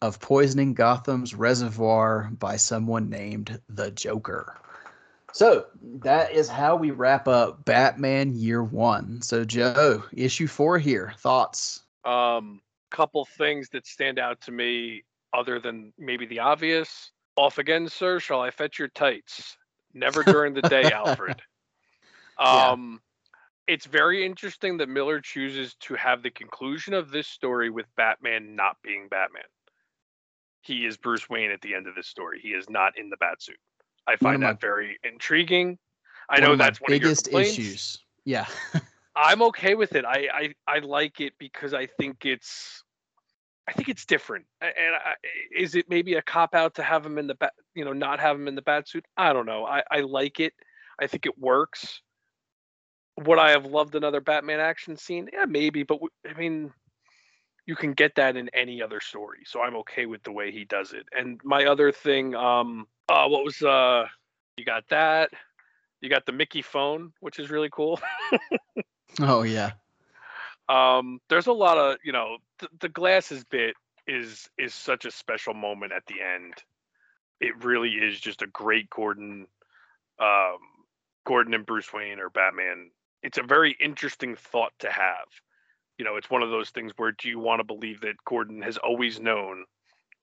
[0.00, 4.56] of poisoning Gotham's reservoir by someone named the Joker.
[5.38, 5.66] So
[6.00, 9.22] that is how we wrap up Batman Year One.
[9.22, 11.14] So Joe, issue four here.
[11.18, 11.82] Thoughts?
[12.04, 12.60] Um,
[12.90, 17.12] couple things that stand out to me, other than maybe the obvious.
[17.36, 18.18] Off again, sir.
[18.18, 19.56] Shall I fetch your tights?
[19.94, 21.40] Never during the day, Alfred.
[22.40, 22.70] Yeah.
[22.70, 23.00] Um,
[23.66, 28.54] it's very interesting that Miller chooses to have the conclusion of this story with Batman
[28.54, 29.42] not being Batman.
[30.62, 32.38] He is Bruce Wayne at the end of this story.
[32.40, 33.58] He is not in the Batsuit.
[34.08, 35.78] I find of my- that very intriguing.
[36.30, 37.58] I know that's one of your biggest complaints.
[37.58, 37.98] issues.
[38.24, 38.46] Yeah.
[39.16, 40.04] I'm okay with it.
[40.04, 42.82] I, I I like it because I think it's
[43.66, 44.46] I think it's different.
[44.60, 45.14] And I,
[45.56, 48.20] is it maybe a cop out to have him in the bat, you know, not
[48.20, 49.04] have him in the bat suit?
[49.16, 49.64] I don't know.
[49.64, 50.52] I I like it.
[51.00, 52.02] I think it works.
[53.24, 55.28] Would I have loved another Batman action scene?
[55.32, 55.98] Yeah, maybe, but
[56.28, 56.72] I mean,
[57.68, 59.40] you can get that in any other story.
[59.46, 61.06] So I'm okay with the way he does it.
[61.12, 64.06] And my other thing, um, uh, what was uh,
[64.56, 65.30] you got that?
[66.00, 68.00] You got the Mickey phone, which is really cool.
[69.20, 69.72] Oh yeah.
[70.68, 73.74] um there's a lot of you know th- the glasses bit
[74.06, 76.54] is is such a special moment at the end
[77.40, 79.46] it really is just a great gordon
[80.20, 80.58] um
[81.26, 82.90] gordon and bruce wayne or batman
[83.22, 85.26] it's a very interesting thought to have
[85.98, 88.62] you know it's one of those things where do you want to believe that gordon
[88.62, 89.64] has always known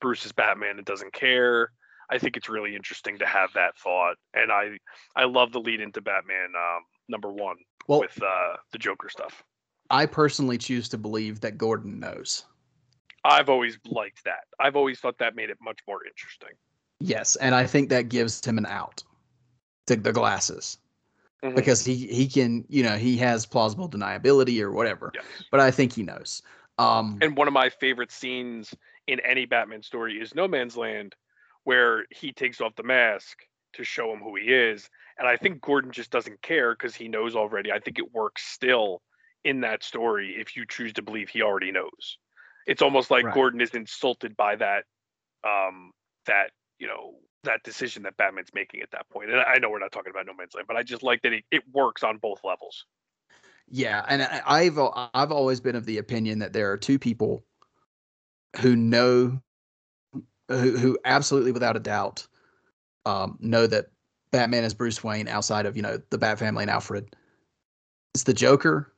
[0.02, 1.72] bruce is batman and doesn't care
[2.10, 4.78] i think it's really interesting to have that thought and i
[5.16, 7.58] i love the lead into batman um number one
[7.88, 9.44] Well, with uh the joker stuff
[9.90, 12.46] I personally choose to believe that Gordon knows.
[13.24, 14.46] I've always liked that.
[14.60, 16.50] I've always thought that made it much more interesting.
[17.00, 19.04] Yes, and I think that gives him an out.
[19.88, 20.78] To the glasses.
[21.46, 21.56] Mhm.
[21.56, 25.12] Because he he can, you know, he has plausible deniability or whatever.
[25.14, 25.26] Yes.
[25.52, 26.42] But I think he knows.
[26.78, 28.74] Um And one of my favorite scenes
[29.08, 31.16] in any Batman story is No Man's Land,
[31.64, 33.44] where he takes off the mask
[33.74, 34.90] to show him who he is.
[35.18, 37.72] And I think Gordon just doesn't care because he knows already.
[37.72, 39.02] I think it works still
[39.44, 42.18] in that story if you choose to believe he already knows.
[42.66, 43.34] It's almost like Right.
[43.34, 44.86] Gordon is insulted by that
[45.44, 45.92] um
[46.26, 49.32] that, you know, that decision that Batman's making at that point.
[49.32, 51.34] And I know we're not talking about No Man's Land, but I just like that
[51.34, 52.86] it, it works on both levels.
[53.68, 54.78] Yeah, and I've
[55.14, 57.44] I've always been of the opinion that there are two people
[58.62, 59.42] who know,
[60.50, 62.28] who, who absolutely without a doubt,
[63.06, 63.88] um, know that
[64.32, 67.16] Batman is Bruce Wayne outside of you know the Bat Family and Alfred.
[68.14, 68.94] It's the Joker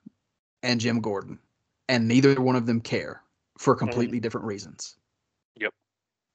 [0.63, 1.39] and Jim Gordon,
[1.87, 3.21] and neither one of them care
[3.57, 4.97] for completely different reasons.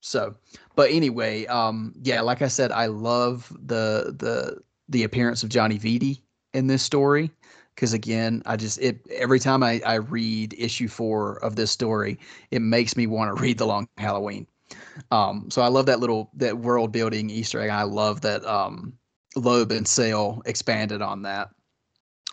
[0.02, 0.34] So,
[0.74, 5.78] but anyway, um, yeah, like I said, I love the the the appearance of Johnny
[5.78, 6.20] Vitti
[6.52, 7.30] in this story
[7.74, 12.18] because again, I just it every time I I read issue four of this story,
[12.50, 14.46] it makes me want to read the Long Halloween.
[15.10, 17.70] Um, so I love that little that world building Easter egg.
[17.70, 18.94] I love that um,
[19.36, 21.50] Loeb and Sale expanded on that.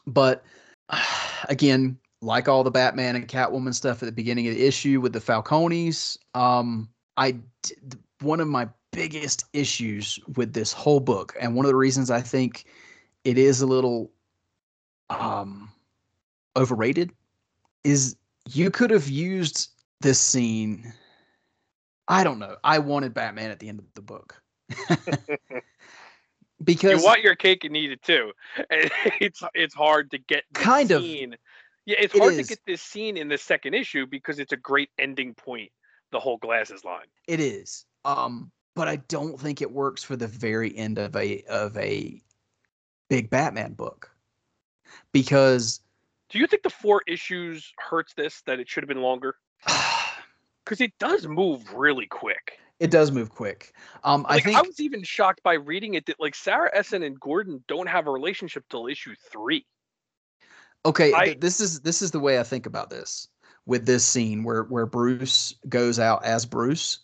[0.08, 0.44] But
[1.50, 5.14] again, like all the Batman and Catwoman stuff at the beginning of the issue with
[5.14, 6.90] the Falcones, um,
[7.20, 7.36] I
[8.22, 12.22] one of my biggest issues with this whole book, and one of the reasons I
[12.22, 12.66] think
[13.26, 14.12] it is a little
[15.10, 15.70] um
[16.56, 17.12] overrated,
[17.84, 18.16] is
[18.50, 19.70] you could have used
[20.02, 20.94] this scene.
[22.08, 22.56] I don't know.
[22.64, 24.42] I wanted Batman at the end of the book.
[26.64, 28.32] because you want your cake and eat it too.
[29.22, 31.04] It's it's hard to get this Kind of.
[31.04, 32.48] Yeah, it's It hard is.
[32.48, 35.72] to get this scene in the second issue because it's a great ending point.
[36.12, 37.06] The whole glasses line.
[37.28, 37.86] It is.
[38.06, 42.22] Um, but I don't think it works for the very end of a of a
[43.10, 44.10] big Batman book.
[45.12, 45.82] Because
[46.30, 49.36] Do you think the four issues hurts this that it should have been longer?
[50.66, 52.60] Because it does move really quick.
[52.80, 53.74] it does move quick.
[54.04, 57.20] Um, Like, I I, was even shocked by reading it that like Sarah Essen and
[57.20, 59.66] Gordon don't have a relationship till issue three.
[60.86, 63.30] okay, I- th- this is this is the way I think about this
[63.70, 67.00] with this scene where where Bruce goes out as Bruce.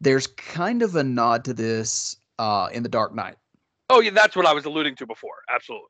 [0.00, 3.36] There's kind of a nod to this uh in the Dark Knight.
[3.90, 5.36] Oh yeah, that's what I was alluding to before.
[5.54, 5.88] Absolutely.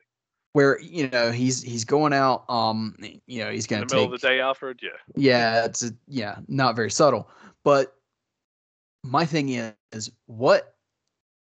[0.52, 2.96] Where you know he's he's going out, um,
[3.26, 4.80] you know he's the middle take of the day, Alfred.
[4.82, 4.90] Yeah.
[5.14, 7.30] Yeah, it's a, yeah, not very subtle.
[7.62, 7.94] But
[9.04, 9.50] my thing
[9.92, 10.74] is, what?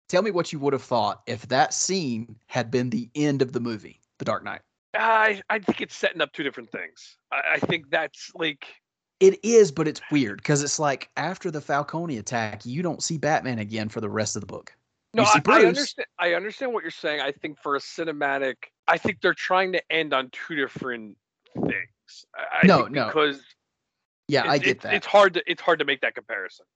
[0.09, 3.53] Tell me what you would have thought if that scene had been the end of
[3.53, 4.61] the movie, The Dark Knight.
[4.95, 7.17] I I think it's setting up two different things.
[7.33, 8.67] I, I think that's like
[9.21, 13.19] It is, but it's weird because it's like after the Falcone attack, you don't see
[13.19, 14.73] Batman again for the rest of the book.
[15.15, 16.07] no, I, I understand.
[16.19, 17.21] I understand what you're saying.
[17.21, 18.57] I think for a cinematic,
[18.89, 21.17] I think they're trying to end on two different
[21.55, 22.27] things.
[22.37, 23.43] I, I No, think no, because
[24.29, 24.95] Yeah, I get it's, that.
[24.95, 26.67] It's hard to it's hard to make that comparison.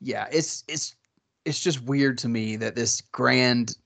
[0.00, 0.94] yeah, it's it's
[1.44, 3.76] it's just weird to me that this grand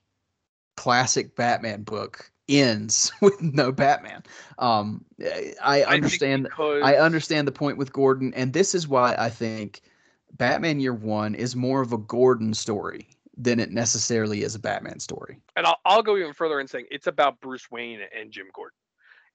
[0.76, 4.22] classic Batman book ends with no Batman.
[4.58, 6.44] Um, I- I I understand.
[6.44, 9.80] because I understand the point with Gordon, and this is why I think
[10.32, 15.00] Batman Year One is more of a Gordon story than it necessarily is a Batman
[15.00, 15.38] story.
[15.56, 18.76] and I'll, I'll go even further in saying it's about Bruce Wayne and Jim Gordon.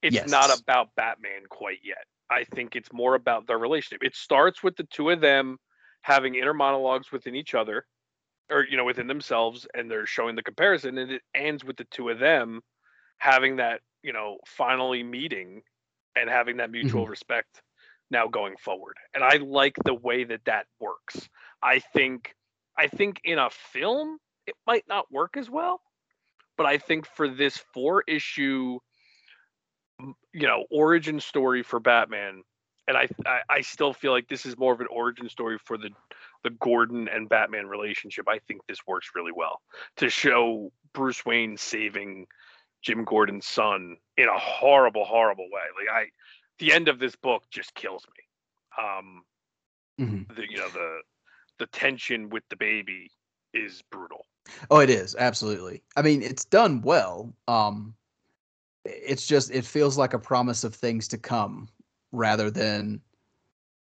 [0.03, 2.05] It's not about Batman quite yet.
[2.30, 4.03] I think it's more about their relationship.
[4.03, 5.57] It starts with the two of them
[6.01, 7.86] having inner monologues within each other,
[8.51, 11.86] or you know, within themselves, and they're showing the comparison, and it ends with the
[11.86, 12.61] two of them
[13.18, 15.61] having that, you know, finally meeting
[16.16, 17.11] and having that mutual mm-hmm.
[17.11, 17.61] respect
[18.11, 18.95] now going forward.
[19.13, 21.28] And I like the way that that works.
[21.61, 22.36] I think
[22.78, 25.82] I think in a film it might not work as well,
[26.57, 28.80] but I think for this four issue
[30.34, 32.43] you know, origin story for Batman
[32.88, 35.78] and I, I I still feel like this is more of an origin story for
[35.78, 35.89] the
[36.43, 38.28] the Gordon and Batman relationship.
[38.28, 39.61] I think this works really well
[39.97, 42.28] to show Bruce Wayne saving
[42.86, 45.64] Jim Gordon's son in a horrible, horrible way.
[45.78, 46.06] Like I,
[46.60, 48.84] the end of this book just kills me.
[48.84, 49.26] Um,
[50.00, 50.36] Mhm.
[50.36, 51.02] the you know the
[51.58, 53.12] the tension with the baby
[53.54, 54.26] is brutal.
[54.70, 55.82] Oh, it is absolutely.
[55.96, 57.34] I mean, it's done well.
[57.48, 57.96] Um,
[58.84, 61.68] it's just it feels like a promise of things to come
[62.12, 63.02] rather than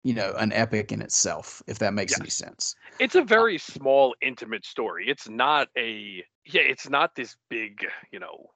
[0.02, 1.62] you know an epic in itself.
[1.66, 2.74] If that makes any sense.
[2.98, 5.08] It's a very small, intimate story.
[5.08, 6.62] It's not a yeah.
[6.62, 8.50] It's not this big, you know,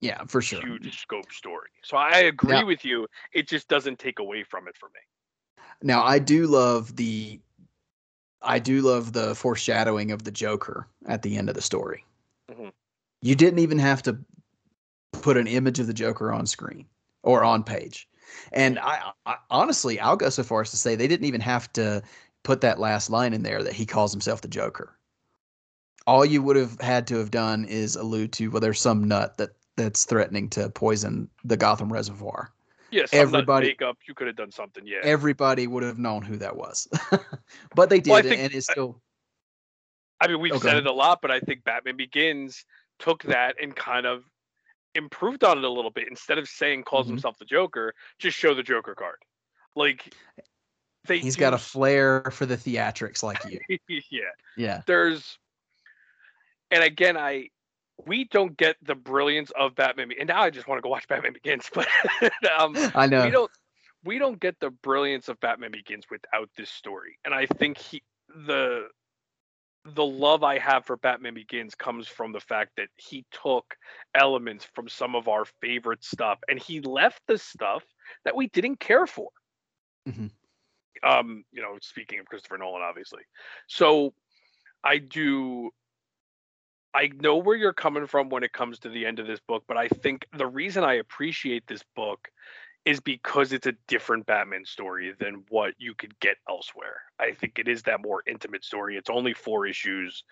[0.00, 0.60] Yeah, for sure.
[0.60, 1.70] huge scope story.
[1.82, 3.06] So I agree Now- with you.
[3.32, 5.62] It just doesn't take away from it for me.
[5.82, 7.40] Now I do love the
[8.42, 12.04] I do love the foreshadowing of the Joker at the end of the story.
[12.50, 12.72] Mhm.
[13.22, 14.18] You didn't even have to
[15.12, 16.86] put an image of the Joker on screen
[17.22, 18.06] or on page.
[18.52, 21.72] And I, I honestly, I'll go so far as to say they didn't even have
[21.74, 22.02] to
[22.42, 24.98] put that last line in there that he calls himself the Joker.
[26.06, 29.38] all you would have had to have done is allude to well, there's some nut
[29.38, 32.50] that that's threatening to poison the Gotham Reservoir.
[32.90, 33.98] Yeah, Everybody- makeup.
[34.06, 34.86] You could have done something.
[34.86, 35.00] Yeah.
[35.02, 36.86] Everybody would have known who that was,
[37.74, 39.00] but they did, Well, think- and it's still
[40.20, 42.64] I mean, we've Oh, go said it a lot, but I think Batman Begins
[43.00, 44.22] took that and kind of
[44.94, 46.06] improved on it a little bit.
[46.08, 47.10] Instead of saying calls Mhm.
[47.10, 49.16] himself the Joker, just show the Joker card.
[49.74, 50.14] Like
[51.06, 53.58] they he's got a flair for the theatrics like you.
[54.10, 54.20] yeah.
[54.56, 55.36] Yeah, There's
[56.70, 57.50] and again I
[58.06, 61.06] we don't get the brilliance of Batman and now I just want to go watch
[61.08, 61.86] Batman Begins, but
[62.58, 63.24] um I know.
[63.24, 63.50] we don't
[64.04, 67.18] we don't get the brilliance of Batman Begins without this story.
[67.24, 68.02] And I think he
[68.46, 68.88] the
[69.86, 73.76] the love I have for Batman Begins comes from the fact that he took
[74.14, 77.82] elements from some of our favorite stuff and he left the stuff
[78.24, 79.28] that we didn't care for.
[80.08, 80.30] Mhm.
[81.02, 83.22] Um, you know, speaking of Christopher Nolan, obviously.
[83.68, 84.14] So
[84.82, 85.70] I do
[86.94, 89.64] I know where you're coming from when it comes to the end of this book,
[89.66, 92.28] but I think the reason I appreciate this book
[92.84, 97.00] is because it's a different Batman story than what you could get elsewhere.
[97.18, 98.96] I think it is that more intimate story.
[98.96, 100.22] It's only four issues.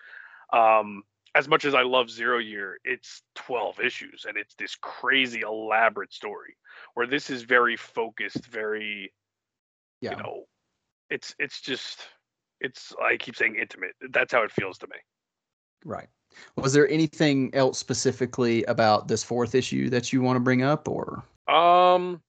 [0.53, 1.03] Um,
[1.35, 6.13] as much as I love Zero Year, it's 12 issues and it's this crazy elaborate
[6.13, 6.55] story
[6.93, 9.11] where this is very focused, very
[9.99, 10.11] yeah.
[10.11, 10.43] you know,
[11.09, 12.01] it's it's just
[12.61, 13.95] it's I keep saying intimate.
[14.11, 14.97] That's how it feels to me.
[15.83, 16.07] Right.
[16.55, 20.87] Was there anything else specifically about this fourth issue that you want to bring up,
[20.87, 22.21] or Um,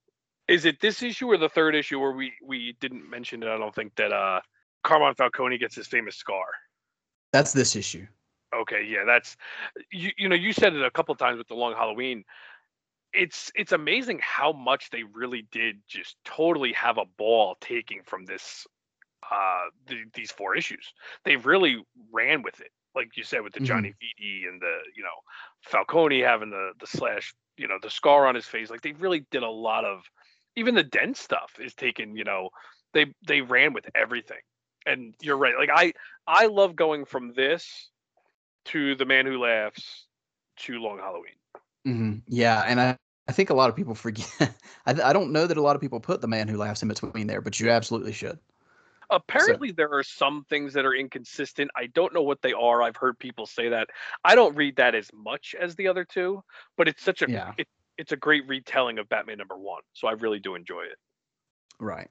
[0.49, 3.49] is it this issue or the third issue where we we didn't mention it?
[3.49, 4.41] I don't think that uh
[4.83, 6.47] Carmine Falcone gets his famous scar.
[7.33, 8.07] that's this issue?
[8.55, 9.37] Okay, yeah, that's
[9.91, 10.11] you.
[10.17, 12.25] You know, you said it a couple times with the Long Halloween.
[13.13, 18.25] It's it's amazing how much they really did just totally have a ball taking from
[18.25, 18.67] this
[19.31, 20.93] uh th- these four issues.
[21.25, 23.67] They really ran with it, like you said, with the Mhm.
[23.67, 25.17] Johnny Vitti and the you know
[25.63, 28.71] Falcone having the the slash, you know, the scar on his face.
[28.71, 30.03] Like they really did a lot of
[30.57, 32.17] even the Dent stuff is taken.
[32.17, 32.51] You know,
[32.93, 34.41] they they ran with everything.
[34.87, 35.55] And you're right.
[35.59, 35.93] Like I
[36.27, 37.91] I love going from this
[38.67, 40.07] to The Man Who Laughs
[40.59, 41.35] to Long Halloween.
[41.85, 44.31] hmm Yeah, and I, I think a lot of people forget.
[44.87, 46.89] I, I don't know that a lot of people put the man who laughs in
[46.89, 48.39] between there, but you absolutely should.
[49.15, 51.71] Apparently, there are some things that are inconsistent.
[51.77, 52.83] I don't know what they are.
[52.83, 53.89] I've heard people say that.
[54.25, 56.43] I don't read that as much as the other two,
[56.77, 57.53] but it's such a Yeah.
[57.57, 59.83] it, it's a great retelling of Batman number one.
[59.93, 60.99] So I really do enjoy it.
[61.79, 62.11] Right.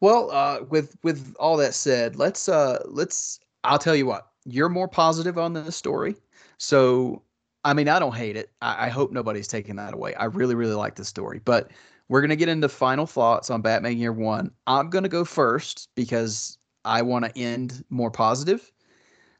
[0.00, 3.40] Well, uh, with with all that said, let's uh, let's.
[3.62, 4.28] I'll tell you what.
[4.44, 6.16] You're more positive on this story,
[6.58, 7.22] so
[7.64, 8.50] I mean, I don't hate it.
[8.60, 10.14] I, I hope nobody's taking that away.
[10.14, 11.70] I really, really like the story, but
[12.08, 14.50] we're gonna get into final thoughts on Batman Year One.
[14.66, 18.70] I'm gonna go first because I want to end more positive.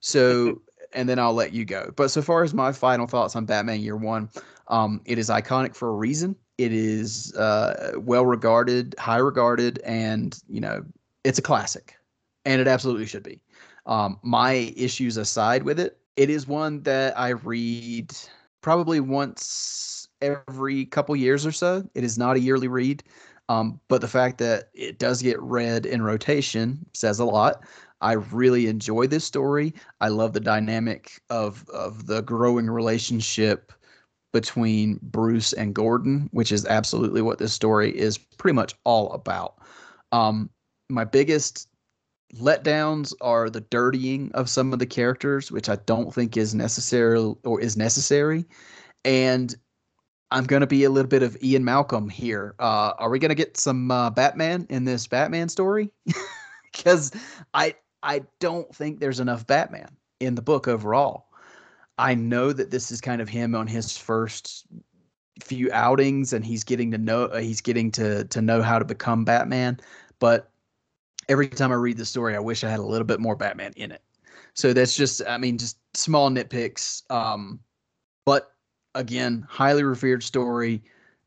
[0.01, 0.63] So,
[0.93, 1.93] and then I'll let you go.
[1.97, 4.31] But so far as my final thoughts on Batman Year One,
[4.69, 6.37] um, it is iconic for a reason.
[6.57, 10.85] It is uh, well regarded, high regarded, and you know
[11.25, 11.97] it's a classic,
[12.45, 13.41] and it absolutely should be.
[13.87, 18.13] Um, my issues aside with it, it is one that I read
[18.61, 21.89] probably once every couple years or so.
[21.95, 23.03] It is not a yearly read,
[23.49, 27.65] um, but the fact that it does get read in rotation says a lot.
[28.01, 29.75] I really enjoy this story.
[30.01, 33.73] I love the dynamic of of the growing relationship
[34.33, 39.59] between Bruce and Gordon, which is absolutely what this story is pretty much all about.
[40.13, 40.51] Um,
[40.91, 41.69] my biggest
[42.37, 47.35] letdowns are the dirtying of some of the characters, which I don't think is necessary
[47.45, 48.45] or is necessary.
[49.05, 49.55] And
[50.31, 52.55] I'm going to be a little bit of Ian Malcolm here.
[52.59, 55.91] Uh, are we going to get some uh, Batman in this Batman story?
[56.73, 57.13] Because
[57.55, 61.29] I I don't think there's enough Batman in the book overall.
[61.99, 64.67] I know that this is kind of him on his first
[65.43, 68.85] few outings, and he's getting to know uh, he's getting to to know how to
[68.85, 69.79] become Batman.
[70.19, 70.51] But
[71.29, 73.73] every time I read the story, I wish I had a little bit more Batman
[73.77, 74.03] in it.
[74.55, 77.03] So that's just I mean just small nitpicks.
[77.11, 77.61] Um,
[78.25, 78.54] but
[78.95, 80.83] again, highly revered story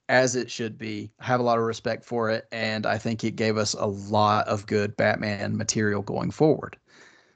[0.09, 1.11] as it should be.
[1.20, 3.86] I have a lot of respect for it, and I think it gave us a
[3.86, 6.78] lot of good Batman material going forward.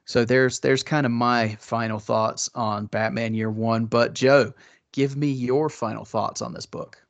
[0.06, 3.86] So there's there's kind of my final thoughts on Batman Year One.
[3.86, 4.54] But Joe,
[4.92, 7.02] give me your final thoughts on this book.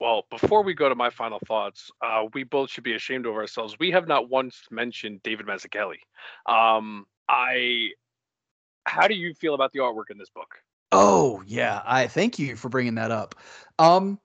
[0.00, 3.34] Well, before we go to my final thoughts, uh, we both should be ashamed of
[3.34, 3.78] ourselves.
[3.78, 5.98] We have not once mentioned David Mazzucchelli.
[6.46, 7.90] Um, I,
[8.84, 10.56] how do you feel about the artwork in this book?
[10.92, 13.34] Oh yeah, I thank you for bringing that up.
[13.78, 14.18] Um,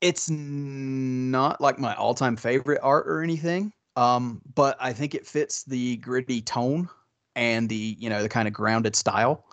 [0.00, 3.72] it's not like my all-time favorite art or anything.
[3.96, 6.88] Um, but I think it fits the gritty tone
[7.34, 9.44] and the you know the kind of grounded style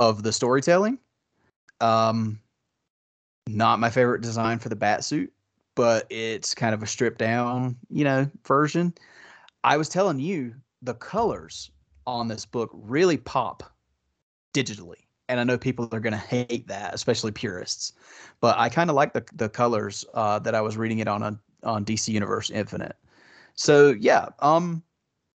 [0.00, 0.98] of the storytelling.
[1.80, 2.40] Um,
[3.46, 5.32] not my favorite design for the bat suit,
[5.76, 8.92] but it's kind of a stripped down, you know, version.
[9.62, 11.70] I was telling you the colors
[12.06, 13.62] on this book really pop
[14.52, 15.06] digitally.
[15.28, 17.92] And I know people are going to hate that, especially purists.
[18.40, 21.22] But I kind of like the the colors uh, that I was reading it on
[21.22, 22.96] a, on DC Universe Infinite.
[23.54, 24.82] So yeah, um,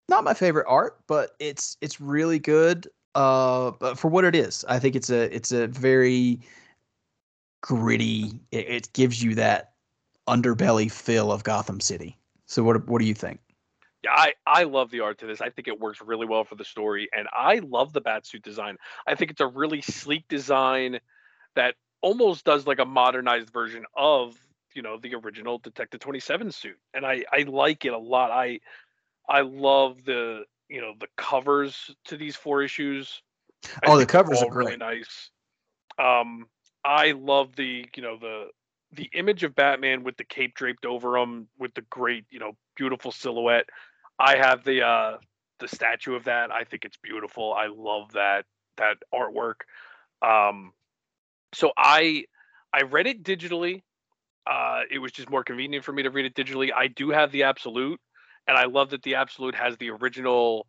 [0.10, 2.88] not my favorite art, but it's it's really good.
[3.14, 6.42] Uh, but for what it is, I think it's a it's a very
[7.62, 8.40] gritty.
[8.52, 9.74] It, it gives you that
[10.28, 12.18] underbelly feel of Gotham City.
[12.48, 13.40] So what what do you think?
[14.10, 15.42] I, I love the art to this.
[15.42, 18.78] I think it works really well for the story, and I love the batsuit design.
[19.08, 21.00] I think it's a really sleek design
[21.56, 24.36] that almost does like a modernized version of
[24.76, 28.32] you know the original Detective Twenty Seven suit, and I I like it a lot.
[28.32, 28.60] I
[29.28, 33.22] I love the you know the covers to these four issues.
[33.84, 35.30] I Oh, the covers are all really nice.
[35.98, 36.48] Um,
[36.84, 38.48] I love the you know the
[38.92, 42.54] the image of Batman with the cape draped over him with the great you know
[42.76, 43.68] beautiful silhouette.
[44.20, 45.18] I have the uh
[45.60, 46.52] the statue of that.
[46.52, 47.54] I think it's beautiful.
[47.54, 48.46] I love that
[48.78, 49.56] that artwork.
[50.22, 50.74] Um,
[51.54, 52.26] so I
[52.74, 53.84] I read it digitally.
[54.48, 56.72] Uh, it was just more convenient for me to read it digitally.
[56.76, 58.00] I do have the Absolute,
[58.48, 60.68] and I love that the Absolute has the original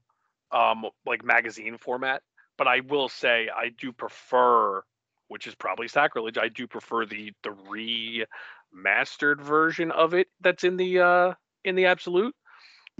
[0.52, 2.22] um like magazine format.
[2.58, 4.82] But I will say I do prefer,
[5.28, 6.38] which is probably sacrilege.
[6.38, 7.50] I do prefer the the
[8.74, 11.34] remastered version of it that's in the uh
[11.64, 12.34] in the Absolute.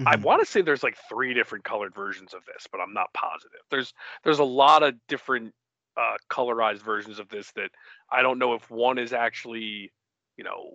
[0.05, 0.22] I Mhm.
[0.22, 3.61] want to say there's like three different colored versions of this, but I'm not positive.
[3.70, 3.94] There's
[4.24, 5.55] there's a lot of different
[5.97, 7.70] uh, colorized versions of this that
[8.11, 9.92] I don't know if one is actually,
[10.36, 10.74] you know,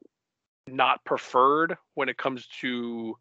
[0.67, 3.15] not preferred when it comes to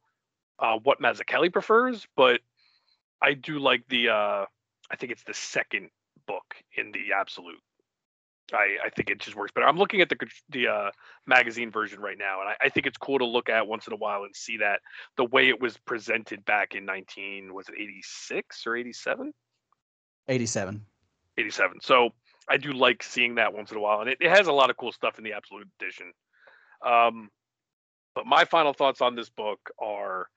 [0.59, 2.41] uh, what Mazzucchelli prefers, but
[3.23, 4.47] I do like the uh,
[4.91, 5.91] I think it's the second
[6.27, 7.61] book in the Absolute.
[8.53, 9.67] I, I think it just works better.
[9.67, 10.17] I'm looking at the
[10.51, 10.91] the uh,
[11.27, 13.93] magazine version right now, and I, I think it's cool to look at once in
[13.93, 14.81] a while and see that
[15.17, 19.33] the way it was presented back in 19 was it 86 or 87
[20.29, 20.85] 87.
[21.39, 22.11] 87 so
[22.49, 24.71] i do like seeing that once in a while and it, it has a lot
[24.71, 26.13] of cool stuff in the absolute edition
[26.87, 27.31] um
[28.15, 30.29] but my final thoughts on this book are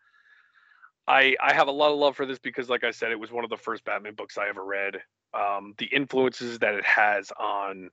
[1.07, 3.31] i i have a lot of love for this because like i said it was
[3.31, 4.95] one of the first batman books i ever read
[5.33, 7.89] um the influences that it has on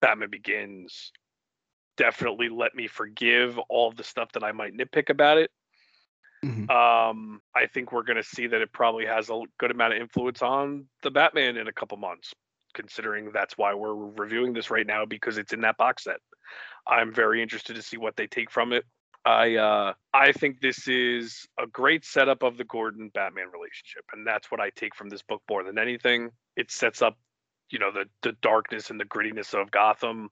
[0.00, 1.12] batman begins
[1.96, 5.50] definitely let me forgive all of the stuff that i might nitpick about it
[6.44, 6.70] Mhm.
[6.70, 10.00] um, I think we're going to see that it probably has a good amount of
[10.00, 12.32] influence on the Batman in a couple months,
[12.74, 16.20] considering that's why we're reviewing this right now because it's in that box set.
[16.86, 18.84] I'm very interested to see what they take from it.
[19.24, 24.26] I uh, I think this is a great setup of the Gordon Batman relationship, and
[24.26, 26.30] that's what I take from this book more than anything.
[26.56, 27.18] It sets up,
[27.70, 30.30] you know, the the darkness and the grittiness of Gotham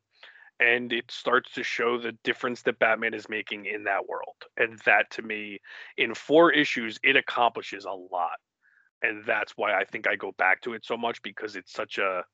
[0.60, 4.36] and it starts to show the difference that Batman is making in that world.
[4.56, 5.60] And that to me,
[5.98, 8.38] in four issues, it accomplishes a lot.
[9.02, 11.98] And that's why I think I go back to it so much because it's such
[11.98, 12.24] a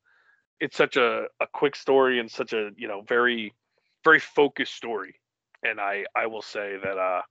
[0.60, 3.52] it's such a, a quick story and such a, you know, very
[4.04, 5.16] very focused story.
[5.64, 7.22] And I I will say that uh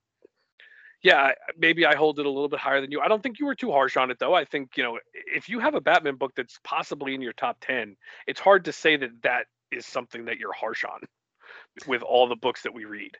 [1.04, 3.02] yeah, maybe I hold it a little bit higher than you.
[3.02, 4.34] I don't think you were too harsh on it though.
[4.34, 7.58] I think, you know, if you have a Batman book that's possibly in your top
[7.62, 7.96] 10,
[8.28, 11.02] it's hard to say that that is something that you're harsh on
[11.88, 13.18] with all the books that we read.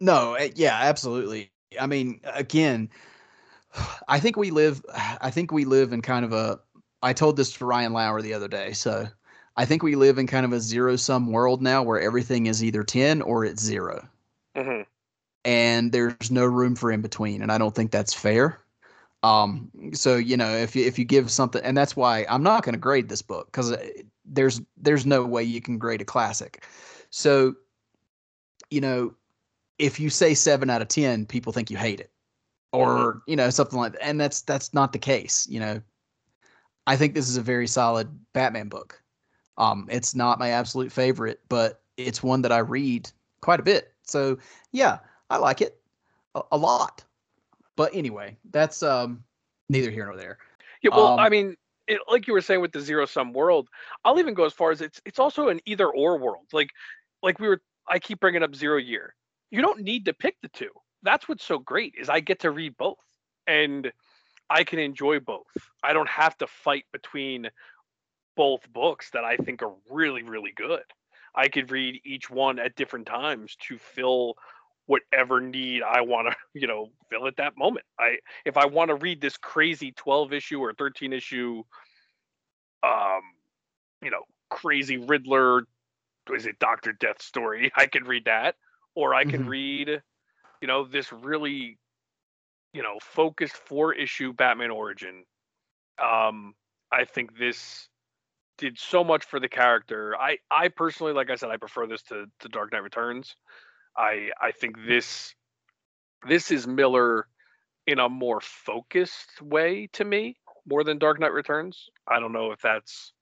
[0.00, 1.52] No, eh, yeah, absolutely.
[1.80, 2.90] I mean, again,
[4.08, 6.60] I think we live I think we live in kind of a
[7.02, 8.72] I told this to Ryan Lauer the other day.
[8.72, 9.08] So
[9.56, 12.62] I think we live in kind of a zero sum world now where everything is
[12.62, 14.06] either 10 or it's 0
[14.54, 14.82] hmm
[15.44, 18.60] and there's no room for in between and I don't think that's fair.
[19.22, 22.64] Um so you know, if you if you give something and that's why I'm not
[22.64, 23.74] going to grade this book cuz
[24.24, 26.64] there's there's no way you can grade a classic.
[27.10, 27.54] So
[28.70, 29.14] you know,
[29.78, 32.12] if you say 7 out of 10, people think you hate it
[32.72, 35.80] or you know something like that and that's that's not the case you know
[36.86, 39.00] i think this is a very solid batman book
[39.58, 43.10] um it's not my absolute favorite but it's one that i read
[43.42, 44.36] quite a bit so
[44.72, 44.98] yeah
[45.32, 45.80] i like it
[46.34, 47.04] a, a lot
[47.76, 49.24] but anyway that's um
[49.68, 50.38] neither here nor there
[50.82, 51.56] Yeah, well, I Um, mean,
[51.86, 53.68] it, like you were saying with the zero sum world,
[54.04, 56.46] I'll even go as far as it's it's also an either or world.
[56.52, 56.70] Like
[57.22, 59.14] like we were, I keep bringing up zero year.
[59.50, 60.70] You don't need to pick the two.
[61.02, 62.98] That's what's so great is I get to read both,
[63.46, 63.92] and
[64.50, 65.46] I can enjoy both.
[65.82, 67.50] I don't have to fight between
[68.36, 70.84] both books that I think are really really good.
[71.34, 74.36] I could read each one at different times to fill
[74.86, 77.86] whatever need I want to, you know, fill at that moment.
[77.98, 81.62] I if I want to read this crazy 12 issue or 13 issue
[82.82, 83.22] um
[84.02, 85.62] you know, crazy Riddler
[86.34, 88.56] is it Doctor Death story, I can read that
[88.94, 89.46] or I can Mhm.
[89.46, 90.02] read
[90.60, 91.78] you know, this really
[92.72, 95.24] you know, focused four issue Batman origin.
[96.02, 96.54] Um
[96.92, 97.88] I think this
[98.58, 100.16] did so much for the character.
[100.18, 103.36] I I personally like I said I prefer this to to Dark Knight Returns.
[103.96, 105.34] I I think this
[106.26, 107.26] this is Miller
[107.86, 110.36] in a more focused way to me
[110.66, 111.88] more than Dark Knight Returns.
[112.06, 113.12] I don't know if that's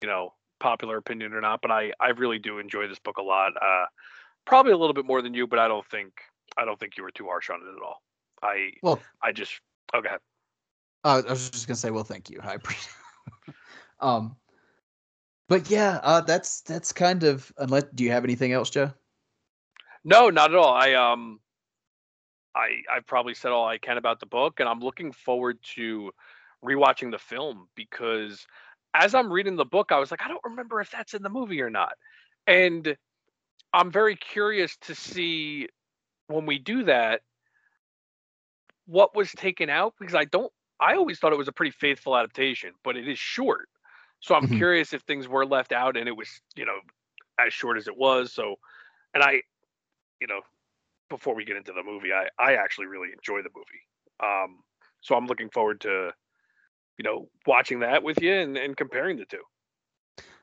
[0.00, 3.22] you know popular opinion or not, but I I really do enjoy this book a
[3.22, 3.52] lot.
[3.60, 3.86] Uh,
[4.46, 6.12] probably a little bit more than you, but I don't think
[6.56, 8.02] I don't think you were too harsh on it at all.
[8.42, 9.52] I Well, I just
[9.94, 10.16] okay.
[11.04, 12.40] Uh, I was just gonna say, well, thank you.
[12.42, 12.94] I appreciate.
[14.00, 14.36] um,
[15.48, 17.52] but yeah, uh, that's that's kind of.
[17.58, 18.92] Unless, do you have anything else, Joe?
[20.04, 20.72] No, not at all.
[20.74, 21.40] I um
[22.54, 26.12] I I've probably said all I can about the book and I'm looking forward to
[26.64, 28.46] rewatching the film because
[28.94, 31.30] as I'm reading the book I was like I don't remember if that's in the
[31.30, 31.94] movie or not.
[32.46, 32.96] And
[33.72, 35.68] I'm very curious to see
[36.28, 37.22] when we do that
[38.86, 42.16] what was taken out because I don't I always thought it was a pretty faithful
[42.16, 43.68] adaptation, but it is short.
[44.20, 44.48] So I'm Mhm.
[44.48, 46.78] curious if things were left out and it was, you know,
[47.38, 48.32] as short as it was.
[48.32, 48.56] So
[49.14, 49.42] and I
[50.22, 50.40] you know,
[51.10, 53.82] before we get into the movie, I I actually really enjoy the movie.
[54.20, 54.60] Um,
[55.00, 56.12] so I'm looking forward to,
[56.96, 59.42] you know, watching that with you and, and comparing the two.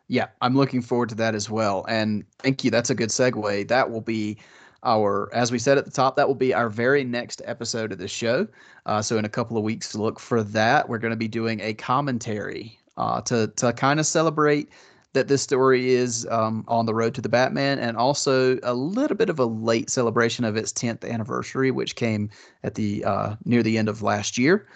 [0.09, 1.85] Yeah, I'm looking forward to that as well.
[1.87, 2.71] And thank you.
[2.71, 3.67] That's a good segue.
[3.69, 4.37] That will be
[4.83, 7.99] our, as we said at the top, that will be our very next episode of
[7.99, 8.47] the show.
[8.85, 10.89] Uh, so in a couple of weeks, look for that.
[10.89, 14.69] We're going to be doing a commentary uh, to to kind of celebrate
[15.13, 19.17] that this story is um, on the road to the Batman, and also a little
[19.17, 22.29] bit of a late celebration of its 10th anniversary, which came
[22.63, 24.67] at the uh, near the end of last year.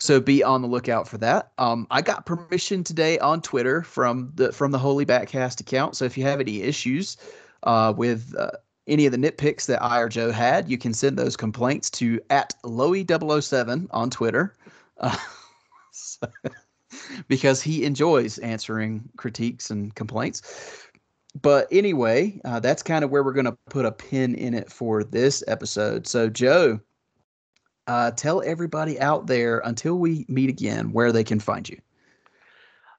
[0.00, 1.52] So be on the lookout for that.
[1.58, 5.96] Um, I got permission today on Twitter from the from the Holy Batcast account.
[5.96, 7.16] So if you have any issues
[7.62, 8.50] uh, with uh,
[8.86, 12.20] any of the nitpicks that I or Joe had, you can send those complaints to
[12.30, 14.56] at Loey007 on Twitter.
[14.98, 15.16] Uh,
[15.92, 16.26] so-
[17.28, 20.88] because he enjoys answering critiques and complaints.
[21.40, 24.70] But anyway, uh, that's kind of where we're going to put a pin in it
[24.70, 26.06] for this episode.
[26.06, 26.78] So, Joe,
[27.86, 31.80] uh, tell everybody out there until we meet again where they can find you.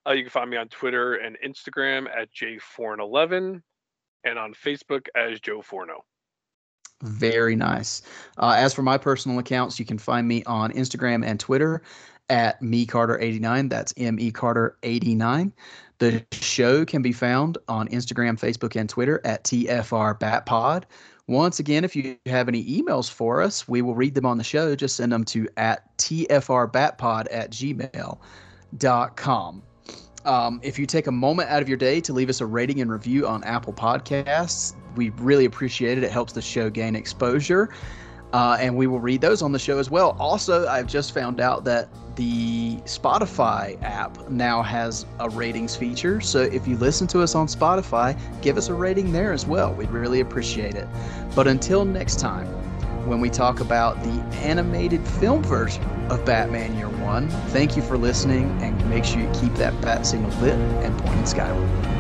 [0.08, 3.62] Uh, you can find me on Twitter and Instagram at jforn11
[4.24, 6.04] and on Facebook as Joe Forno.
[7.02, 8.02] Very nice.
[8.38, 11.82] Uh, as for my personal accounts, you can find me on Instagram and Twitter
[12.30, 13.70] at me Carter89.
[13.70, 15.54] That's M E Carter 89.
[16.00, 20.84] The show can be found on Instagram, Facebook, and Twitter at TFR Batpod.
[21.28, 24.44] Once again, if you have any emails for us, we will read them on the
[24.44, 24.76] show.
[24.76, 29.64] Just send them to at TFR TFRBatpod at gmail.com.
[30.26, 32.82] Um, if you take a moment out of your day to leave us a rating
[32.82, 36.04] and review on Apple Podcasts, we really appreciate it.
[36.04, 37.70] It helps the show gain exposure.
[38.36, 40.14] Uh, and we will read those on the show as well.
[40.20, 41.88] Also, I've just found out that
[42.18, 46.20] the Spotify app now has a ratings feature.
[46.20, 49.74] So if you listen to us on Spotify, give us a rating there as well.
[49.74, 50.86] We'd really appreciate it.
[51.34, 52.48] But until next time,
[53.08, 57.98] when we talk about the animated film version of Batman Year One, thank you for
[57.98, 61.95] listening and make sure you keep that bat signal lit and pointed skyward.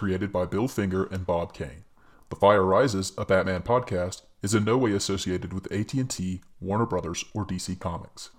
[0.00, 1.84] Created by Bill Finger and Bob Kane.
[2.30, 7.22] The Fire Rises, a Batman podcast, is in no way associated with AT&T, Warner Brothers,
[7.34, 8.30] or DC Comics.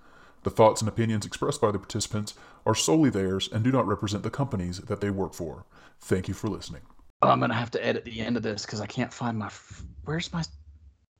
[0.41, 2.33] The thoughts and opinions expressed by the participants
[2.65, 5.67] are solely theirs and do not represent the companies that they work for.
[5.99, 6.81] Thank you for listening.
[7.21, 9.45] I'm gonna have to edit the end of this because I can't find my.
[9.45, 10.43] f- Where's my?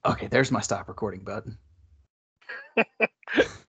[0.07, 1.59] Okay, there's my stop recording button.